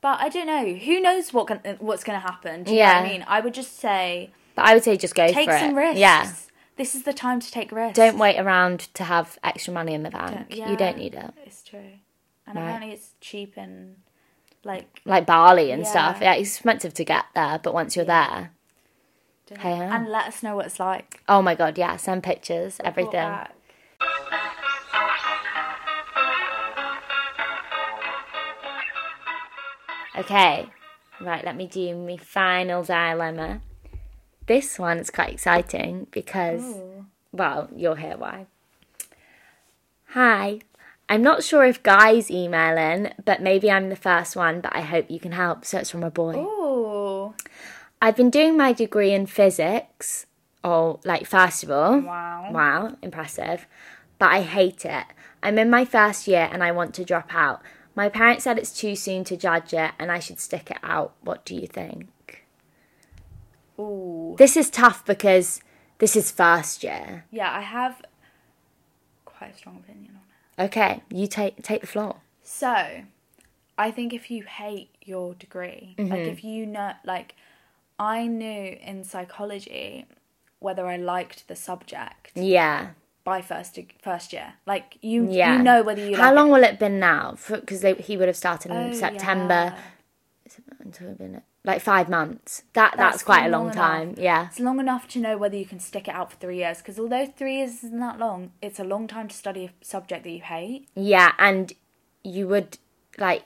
But 0.00 0.20
I 0.20 0.28
don't 0.28 0.46
know. 0.46 0.74
Who 0.74 1.00
knows 1.00 1.32
what 1.32 1.48
can, 1.48 1.60
uh, 1.64 1.74
what's 1.80 2.04
going 2.04 2.20
to 2.20 2.24
happen? 2.24 2.62
Do 2.62 2.70
you 2.70 2.76
know 2.78 2.82
Yeah. 2.84 3.00
what 3.00 3.06
I 3.08 3.12
mean? 3.12 3.24
I 3.26 3.40
would 3.40 3.54
just 3.54 3.78
say 3.80 4.30
But 4.54 4.66
I 4.66 4.74
would 4.74 4.84
say 4.84 4.96
just 4.96 5.14
go 5.16 5.26
take 5.32 5.50
some 5.50 5.70
it. 5.70 5.74
risks. 5.74 5.98
Yeah. 5.98 6.32
This 6.76 6.94
is 6.94 7.02
the 7.02 7.12
time 7.12 7.40
to 7.40 7.50
take 7.50 7.72
risks. 7.72 7.96
Don't 7.96 8.18
wait 8.18 8.38
around 8.38 8.80
to 8.94 9.02
have 9.04 9.38
extra 9.42 9.72
money 9.74 9.94
in 9.94 10.04
the 10.04 10.10
bank. 10.10 10.46
yeah. 10.50 10.70
You 10.70 10.76
don't 10.76 10.96
need 10.96 11.14
it. 11.14 11.32
It's 11.44 11.64
true. 11.64 11.80
And 12.46 12.56
Right. 12.56 12.62
apparently 12.62 12.92
it's 12.92 13.10
cheap 13.20 13.54
and 13.56 13.96
like 14.64 15.00
Like 15.04 15.26
Bali 15.26 15.72
and 15.72 15.82
Yeah. 15.82 15.88
stuff. 15.90 16.18
Yeah, 16.22 16.34
it's 16.34 16.50
expensive 16.54 16.94
to 16.94 17.04
get 17.04 17.24
there, 17.34 17.58
but 17.58 17.74
once 17.74 17.96
you're 17.96 18.04
there, 18.04 18.52
don't 19.48 19.60
Hey, 19.60 19.72
and 19.80 20.08
let 20.08 20.26
us 20.26 20.42
know 20.42 20.56
what 20.56 20.66
it's 20.66 20.80
like. 20.80 21.22
oh 21.28 21.42
my 21.42 21.54
god, 21.54 21.78
yeah, 21.78 21.96
send 21.96 22.22
pictures, 22.22 22.78
Report 22.78 22.86
everything. 22.86 23.12
back. 23.12 23.54
Okay, 30.16 30.66
right, 31.20 31.44
let 31.44 31.56
me 31.56 31.66
do 31.66 31.94
my 31.94 32.16
final 32.16 32.82
dilemma. 32.82 33.60
This 34.46 34.78
one 34.78 34.98
is 34.98 35.10
quite 35.10 35.32
exciting 35.34 36.06
because, 36.10 36.62
Ooh. 36.62 37.06
well, 37.32 37.68
you'll 37.74 37.94
hear 37.94 38.16
why. 38.16 38.46
Hi, 40.08 40.60
I'm 41.08 41.22
not 41.22 41.44
sure 41.44 41.64
if 41.64 41.82
guys 41.82 42.30
email 42.30 42.76
in, 42.76 43.12
but 43.24 43.42
maybe 43.42 43.70
I'm 43.70 43.90
the 43.90 43.96
first 43.96 44.34
one, 44.34 44.60
but 44.60 44.74
I 44.74 44.80
hope 44.80 45.10
you 45.10 45.20
can 45.20 45.32
help. 45.32 45.64
So 45.64 45.78
it's 45.78 45.90
from 45.90 46.02
a 46.02 46.10
boy. 46.10 46.36
Ooh. 46.36 46.57
I've 48.00 48.16
been 48.16 48.30
doing 48.30 48.56
my 48.56 48.72
degree 48.72 49.12
in 49.12 49.26
physics, 49.26 50.26
or 50.62 51.00
like 51.04 51.26
first 51.26 51.62
of 51.64 51.70
all. 51.70 52.00
Wow. 52.00 52.48
Wow, 52.52 52.96
impressive. 53.02 53.66
But 54.18 54.30
I 54.32 54.42
hate 54.42 54.84
it. 54.84 55.04
I'm 55.42 55.58
in 55.58 55.70
my 55.70 55.84
first 55.84 56.26
year 56.26 56.48
and 56.50 56.62
I 56.64 56.72
want 56.72 56.94
to 56.94 57.04
drop 57.04 57.32
out. 57.34 57.62
My 57.94 58.08
parents 58.08 58.44
said 58.44 58.58
it's 58.58 58.76
too 58.78 58.96
soon 58.96 59.24
to 59.24 59.36
judge 59.36 59.72
it 59.72 59.92
and 59.98 60.10
I 60.10 60.18
should 60.18 60.40
stick 60.40 60.70
it 60.70 60.78
out. 60.82 61.14
What 61.22 61.44
do 61.44 61.54
you 61.54 61.66
think? 61.66 62.44
Ooh. 63.78 64.34
This 64.38 64.56
is 64.56 64.70
tough 64.70 65.04
because 65.04 65.60
this 65.98 66.16
is 66.16 66.30
first 66.30 66.82
year. 66.82 67.24
Yeah, 67.30 67.52
I 67.52 67.60
have 67.60 68.02
quite 69.24 69.54
a 69.54 69.56
strong 69.56 69.76
opinion 69.76 70.12
on 70.16 70.64
it. 70.64 70.68
Okay, 70.68 71.02
you 71.10 71.26
take 71.28 71.62
take 71.62 71.80
the 71.82 71.86
floor. 71.86 72.16
So, 72.42 73.02
I 73.76 73.90
think 73.92 74.12
if 74.12 74.30
you 74.30 74.42
hate 74.44 74.90
your 75.04 75.34
degree, 75.34 75.94
like 75.98 76.08
Mm-hmm. 76.08 76.30
if 76.30 76.42
you 76.42 76.66
know, 76.66 76.92
like, 77.04 77.36
I 77.98 78.26
knew 78.26 78.76
in 78.80 79.04
psychology 79.04 80.06
whether 80.60 80.86
I 80.86 80.96
liked 80.96 81.48
the 81.48 81.56
subject 81.56 82.32
Yeah, 82.34 82.90
by 83.24 83.40
first 83.42 83.78
first 84.02 84.32
year. 84.32 84.54
Like 84.66 84.98
you, 85.02 85.28
yeah. 85.30 85.56
you 85.56 85.62
know 85.62 85.82
whether 85.82 86.04
you. 86.04 86.16
How 86.16 86.26
like 86.26 86.34
long 86.36 86.48
It. 86.48 86.52
will 86.52 86.64
it 86.64 86.78
been 86.78 86.98
now? 86.98 87.36
Because 87.48 87.82
he 88.06 88.16
would 88.16 88.28
have 88.28 88.36
started 88.36 88.70
in 88.72 88.76
Oh, 88.76 88.92
September 88.92 89.74
yeah. 90.50 91.40
like 91.64 91.80
five 91.80 92.08
months. 92.08 92.62
That 92.72 92.94
that's, 92.96 93.14
That's 93.14 93.22
quite 93.22 93.46
a 93.46 93.50
long 93.50 93.64
long 93.66 93.72
enough. 93.72 93.74
time. 93.76 94.14
Yeah. 94.18 94.46
It's 94.46 94.60
long 94.60 94.80
enough 94.80 95.06
to 95.08 95.18
know 95.18 95.36
whether 95.36 95.56
you 95.56 95.66
can 95.66 95.80
stick 95.80 96.08
it 96.08 96.14
out 96.14 96.30
for 96.32 96.36
three 96.38 96.58
years. 96.58 96.78
Because 96.78 96.98
although 96.98 97.26
three 97.26 97.56
years 97.58 97.82
isn't 97.84 98.00
that 98.00 98.18
long, 98.18 98.52
it's 98.62 98.78
a 98.80 98.84
long 98.84 99.06
time 99.06 99.28
to 99.28 99.34
study 99.36 99.64
a 99.66 99.84
subject 99.84 100.24
that 100.24 100.30
you 100.30 100.40
hate. 100.40 100.88
Yeah, 100.94 101.32
and 101.38 101.72
you 102.24 102.48
would 102.48 102.78
like 103.18 103.44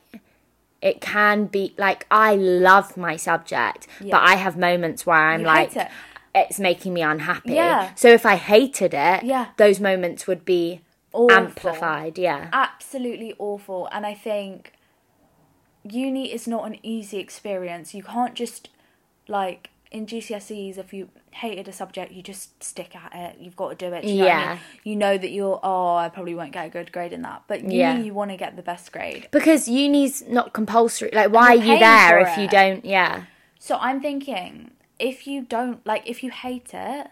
it 0.82 1.00
can 1.00 1.46
be 1.46 1.74
like 1.78 2.06
I 2.10 2.34
love 2.36 2.96
my 2.96 3.16
subject, 3.16 3.86
Yeah. 4.00 4.10
but 4.18 4.22
I 4.28 4.34
have 4.34 4.56
moments 4.58 5.06
where 5.06 5.16
I'm 5.16 5.40
You 5.40 5.46
like 5.46 5.76
it. 5.76 5.88
it's 6.34 6.58
making 6.58 6.92
me 6.92 7.02
unhappy. 7.02 7.54
Yeah. 7.54 7.94
So 7.94 8.08
if 8.08 8.26
I 8.26 8.36
hated 8.36 8.92
it, 8.92 9.22
Yeah. 9.22 9.46
those 9.56 9.78
moments 9.80 10.26
would 10.26 10.44
be 10.44 10.80
Awful. 11.12 11.30
amplified. 11.32 12.18
Yeah. 12.18 12.48
absolutely 12.52 13.34
awful 13.38 13.86
and 13.92 14.04
i 14.06 14.14
think 14.14 14.72
uni 15.84 16.32
is 16.32 16.46
not 16.48 16.66
an 16.66 16.76
easy 16.82 17.18
experience 17.18 17.94
you 17.94 18.02
can't 18.02 18.34
just 18.34 18.68
like 19.28 19.70
in 19.90 20.06
GCSEs 20.06 20.78
if 20.78 20.92
you 20.94 21.08
hated 21.34 21.66
a 21.68 21.72
subject 21.72 22.12
you 22.12 22.22
just 22.22 22.62
stick 22.62 22.94
at 22.94 23.10
it 23.14 23.40
you've 23.40 23.56
got 23.56 23.70
to 23.70 23.74
do 23.74 23.92
it 23.94 24.02
do 24.02 24.08
you 24.08 24.16
know 24.18 24.24
what 24.24 24.32
I 24.34 24.38
Yeah. 24.42 24.50
mean? 24.50 24.60
you 24.84 24.96
know 24.96 25.18
that 25.18 25.30
you're 25.30 25.60
oh 25.62 25.96
I 25.96 26.08
probably 26.08 26.34
won't 26.34 26.52
get 26.52 26.66
a 26.66 26.70
good 26.70 26.92
grade 26.92 27.12
in 27.12 27.22
that 27.22 27.42
but 27.48 27.62
uni 27.62 27.76
Yeah. 27.76 27.98
you 27.98 28.12
want 28.14 28.30
to 28.30 28.36
get 28.36 28.56
the 28.56 28.62
best 28.62 28.92
grade 28.92 29.28
Because 29.30 29.66
uni's 29.68 30.22
not 30.28 30.52
compulsory. 30.52 31.10
Like 31.12 31.30
why 31.32 31.52
are 31.52 31.54
you 31.56 31.78
there 31.78 32.18
if 32.20 32.36
you 32.38 32.48
don't 32.48 32.84
yeah. 32.84 33.24
so 33.58 33.76
I'm 33.80 34.00
thinking 34.00 34.72
if 34.98 35.26
you 35.26 35.42
don't 35.42 35.84
like 35.86 36.02
if 36.08 36.22
you 36.22 36.30
hate 36.30 36.70
it 36.74 37.08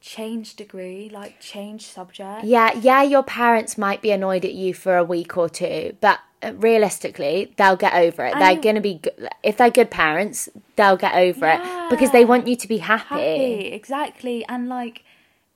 change 0.00 0.54
degree 0.54 1.08
like 1.12 1.40
change 1.40 1.82
subject 1.86 2.44
Yeah, 2.44 2.72
yeah, 2.74 3.02
your 3.02 3.22
parents 3.22 3.76
might 3.78 4.02
be 4.02 4.10
annoyed 4.10 4.44
at 4.44 4.54
you 4.54 4.72
for 4.74 4.96
a 4.96 5.02
week 5.04 5.36
or 5.36 5.48
two, 5.48 5.96
but 6.00 6.20
realistically, 6.54 7.52
they'll 7.56 7.76
get 7.76 7.94
over 7.94 8.24
it. 8.26 8.32
And 8.34 8.40
they're 8.42 8.60
going 8.60 8.74
to 8.76 8.80
be 8.80 8.94
good. 8.94 9.28
If 9.42 9.56
they're 9.56 9.70
good 9.70 9.90
parents, 9.90 10.48
they'll 10.76 10.96
get 10.96 11.14
over 11.14 11.46
it 11.48 11.60
because 11.90 12.10
they 12.12 12.24
want 12.24 12.46
you 12.46 12.56
to 12.56 12.68
be 12.68 12.78
happy. 12.78 13.04
happy 13.08 13.66
exactly 13.72 14.44
and 14.48 14.68
like 14.68 15.04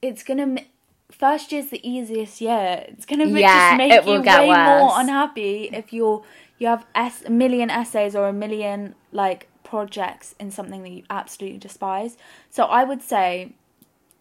it's 0.02 0.22
gonna 0.22 0.42
m- 0.42 0.58
first 1.10 1.52
year's 1.52 1.66
the 1.66 1.80
easiest 1.88 2.40
year 2.40 2.84
it's 2.88 3.04
gonna 3.04 3.26
ma- 3.26 3.38
Yeah, 3.38 3.70
just 3.70 3.78
make 3.78 3.92
you 4.06 4.22
way 4.22 4.46
more 4.80 4.90
unhappy 5.00 5.68
if 5.72 5.92
you're 5.92 6.22
you 6.58 6.66
have 6.68 6.86
es- 6.94 7.24
a 7.24 7.30
million 7.30 7.68
essays 7.68 8.14
or 8.16 8.28
a 8.28 8.32
million 8.32 8.94
like 9.12 9.48
projects 9.62 10.34
in 10.40 10.50
something 10.50 10.82
that 10.82 10.90
you 10.90 11.02
absolutely 11.10 11.58
despise 11.58 12.16
so 12.48 12.64
i 12.64 12.82
would 12.84 13.02
say 13.02 13.52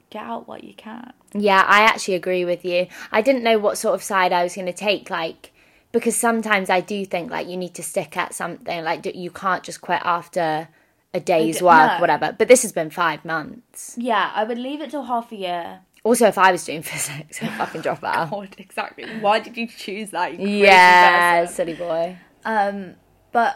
get 0.09 0.23
out 0.23 0.47
what 0.47 0.63
you 0.63 0.73
can 0.73 1.13
Yeah, 1.33 1.63
I 1.67 1.81
actually 1.81 2.15
agree 2.15 2.43
with 2.43 2.65
you. 2.65 2.87
I 3.11 3.21
didn't 3.21 3.43
know 3.43 3.59
what 3.59 3.77
sort 3.77 3.93
of 3.95 4.01
side 4.03 4.33
I 4.33 4.41
was 4.43 4.55
going 4.55 4.65
to 4.65 4.73
take, 4.73 5.09
like, 5.11 5.51
because 5.91 6.15
sometimes 6.15 6.69
I 6.69 6.81
do 6.81 7.05
think, 7.05 7.31
like, 7.31 7.47
you 7.47 7.57
need 7.57 7.73
to 7.75 7.83
stick 7.83 8.15
at 8.17 8.33
something. 8.33 8.83
Like, 8.83 9.05
you 9.15 9.31
can't 9.31 9.63
just 9.63 9.81
quit 9.81 10.01
after 10.03 10.67
a 11.13 11.19
day's 11.19 11.61
work, 11.61 11.93
no. 11.93 11.97
whatever. 11.99 12.35
But 12.37 12.47
this 12.47 12.61
has 12.61 12.71
been 12.71 12.89
five 12.91 13.25
months. 13.25 13.95
yeah 13.97 14.31
i 14.35 14.43
would 14.43 14.57
leave 14.59 14.81
it 14.81 14.91
till 14.91 15.03
half 15.03 15.31
a 15.31 15.35
year 15.35 15.79
Also, 16.03 16.27
if 16.27 16.37
I 16.37 16.51
was 16.51 16.63
doing 16.65 16.81
physics, 16.91 17.41
I'd 17.43 17.51
fucking 17.53 17.81
drop 17.81 18.03
out. 18.03 18.29
God, 18.35 18.55
exactly 18.57 19.05
why 19.19 19.39
did 19.39 19.57
you 19.57 19.67
choose 19.67 20.11
that 20.11 20.33
you 20.39 20.45
Yeah, 20.63 21.41
person? 21.45 21.55
silly 21.55 21.73
boy. 21.73 22.17
um 22.45 22.95
but 23.31 23.55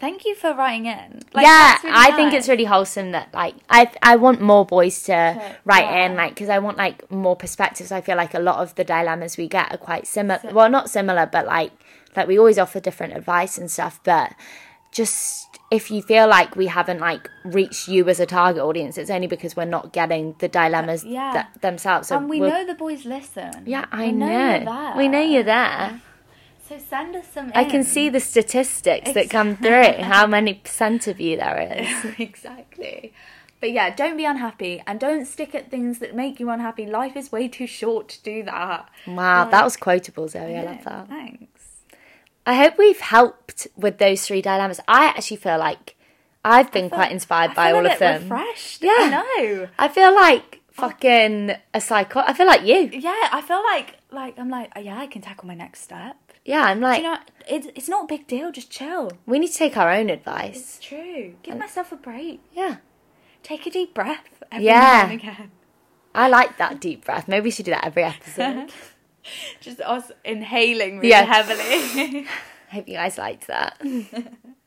thank 0.00 0.24
you 0.24 0.34
for 0.34 0.54
writing 0.54 0.86
in 0.86 1.20
Like, 1.34 1.44
yeah, 1.46 1.76
really 1.84 1.96
I 1.96 2.16
think 2.16 2.32
it's 2.32 2.48
really 2.48 2.64
wholesome 2.64 3.12
that 3.12 3.32
like 3.32 3.54
I 3.68 3.90
I 4.02 4.16
want 4.16 4.40
more 4.40 4.64
boys 4.64 5.02
to 5.04 5.12
write 5.64 5.84
yeah. 5.84 6.06
in 6.06 6.16
like 6.16 6.34
because 6.34 6.48
I 6.48 6.58
want 6.58 6.76
like 6.78 7.10
more 7.10 7.36
perspectives. 7.36 7.92
I 7.92 8.00
feel 8.00 8.16
like 8.16 8.34
a 8.34 8.40
lot 8.40 8.58
of 8.58 8.74
the 8.74 8.84
dilemmas 8.84 9.36
we 9.36 9.46
get 9.48 9.72
are 9.72 9.78
quite 9.78 10.06
similar. 10.06 10.40
well, 10.52 10.70
not 10.70 10.90
similar, 10.90 11.26
but 11.26 11.46
like 11.46 11.72
like 12.16 12.26
we 12.26 12.38
always 12.38 12.58
offer 12.58 12.80
different 12.80 13.16
advice 13.16 13.58
and 13.58 13.70
stuff. 13.70 14.00
But 14.02 14.32
just 14.92 15.46
if 15.70 15.90
you 15.90 16.02
feel 16.02 16.26
like 16.26 16.56
we 16.56 16.66
haven't 16.66 16.98
like 16.98 17.30
reached 17.44 17.86
you 17.86 18.08
as 18.08 18.18
a 18.18 18.26
target 18.26 18.62
audience, 18.62 18.98
it's 18.98 19.10
only 19.10 19.28
because 19.28 19.54
we're 19.54 19.64
not 19.64 19.92
getting 19.92 20.34
the 20.40 20.48
dilemmas 20.48 21.04
Yeah. 21.04 21.32
that 21.32 21.62
themselves. 21.62 22.08
So 22.08 22.16
and 22.16 22.28
we 22.28 22.40
know 22.40 22.66
the 22.66 22.74
boys 22.74 23.04
listen. 23.04 23.62
Yeah, 23.66 23.86
I 23.92 24.06
We 24.06 24.12
know. 24.12 24.26
there. 24.28 24.94
We 24.96 25.06
know 25.08 25.20
you're 25.20 25.44
there. 25.44 26.00
So 26.70 26.78
send 26.78 27.16
us 27.16 27.26
some. 27.34 27.50
I 27.52 27.64
can 27.64 27.82
see 27.82 28.10
the 28.10 28.20
statistics 28.20 29.12
that 29.14 29.28
come 29.28 29.56
through. 29.56 29.92
How 30.04 30.28
many 30.28 30.54
percent 30.54 31.08
of 31.08 31.20
you 31.20 31.36
there 31.36 31.82
is? 31.82 32.14
exactly. 32.20 33.12
But 33.58 33.72
yeah, 33.72 33.92
don't 33.92 34.16
be 34.16 34.24
unhappy 34.24 34.80
and 34.86 35.00
don't 35.00 35.26
stick 35.26 35.52
at 35.52 35.68
things 35.68 35.98
that 35.98 36.14
make 36.14 36.38
you 36.38 36.48
unhappy. 36.48 36.86
Life 36.86 37.16
is 37.16 37.32
way 37.32 37.48
too 37.48 37.66
short 37.66 38.08
to 38.10 38.22
do 38.22 38.44
that. 38.44 38.88
Wow, 39.04 39.50
that 39.50 39.64
was 39.64 39.76
quotable, 39.76 40.28
Zoe. 40.28 40.56
I 40.56 40.62
love 40.62 40.84
that. 40.84 41.08
Thanks. 41.08 41.62
I 42.46 42.54
hope 42.54 42.78
we've 42.78 43.00
helped 43.00 43.66
with 43.74 43.98
those 43.98 44.24
three 44.24 44.40
dilemmas. 44.40 44.78
I 44.86 45.06
actually 45.06 45.38
feel 45.38 45.58
like 45.58 45.96
I've 46.44 46.70
been 46.70 46.88
quite 46.88 47.10
inspired 47.10 47.50
I 47.50 47.54
by 47.54 47.66
feel 47.70 47.76
all 47.78 47.86
of 47.86 47.98
them. 47.98 48.22
Refreshed. 48.22 48.84
Yeah. 48.84 48.92
I 48.96 49.08
know. 49.10 49.68
I 49.76 49.88
feel 49.88 50.14
like 50.14 50.60
oh. 50.78 50.82
fucking 50.82 51.50
a 51.74 51.80
psycho. 51.80 52.20
I 52.20 52.32
feel 52.32 52.46
like 52.46 52.62
you. 52.62 52.90
Yeah, 52.92 53.28
I 53.32 53.42
feel 53.44 53.60
like 53.64 53.96
like 54.12 54.38
I'm 54.38 54.50
like 54.50 54.70
oh, 54.76 54.80
yeah, 54.80 55.00
I 55.00 55.08
can 55.08 55.20
tackle 55.20 55.48
my 55.48 55.56
next 55.56 55.80
step. 55.80 56.16
Yeah, 56.50 56.62
I'm 56.64 56.80
like, 56.80 56.98
you 57.02 57.04
know, 57.08 57.18
it's 57.48 57.68
it's 57.76 57.88
not 57.88 58.04
a 58.04 58.06
big 58.14 58.26
deal. 58.26 58.50
Just 58.50 58.70
chill. 58.70 59.12
we 59.26 59.38
need 59.38 59.52
to 59.52 59.58
take 59.64 59.76
our 59.76 59.90
own 59.98 60.10
advice. 60.10 60.56
It's 60.56 60.78
true. 60.80 61.34
Give 61.44 61.56
myself 61.56 61.92
a 61.92 61.96
break. 61.96 62.40
Yeah. 62.52 62.76
Take 63.42 63.66
a 63.66 63.70
deep 63.70 63.94
breath. 63.94 64.42
Every 64.50 64.66
Yeah. 64.66 64.80
Now 64.80 65.02
and 65.12 65.20
again. 65.20 65.50
I 66.14 66.28
like 66.28 66.58
that 66.58 66.80
deep 66.80 67.04
breath. 67.04 67.28
Maybe 67.28 67.44
we 67.44 67.50
should 67.52 67.66
do 67.66 67.70
that 67.70 67.84
every 67.86 68.02
episode. 68.02 68.72
Just 69.60 69.80
us 69.82 70.10
inhaling 70.24 70.96
really 70.98 71.10
Yeah. 71.10 71.22
heavily. 71.22 72.26
Hope 72.72 72.88
you 72.88 72.94
guys 72.94 73.16
liked 73.18 73.46
that. 73.46 73.80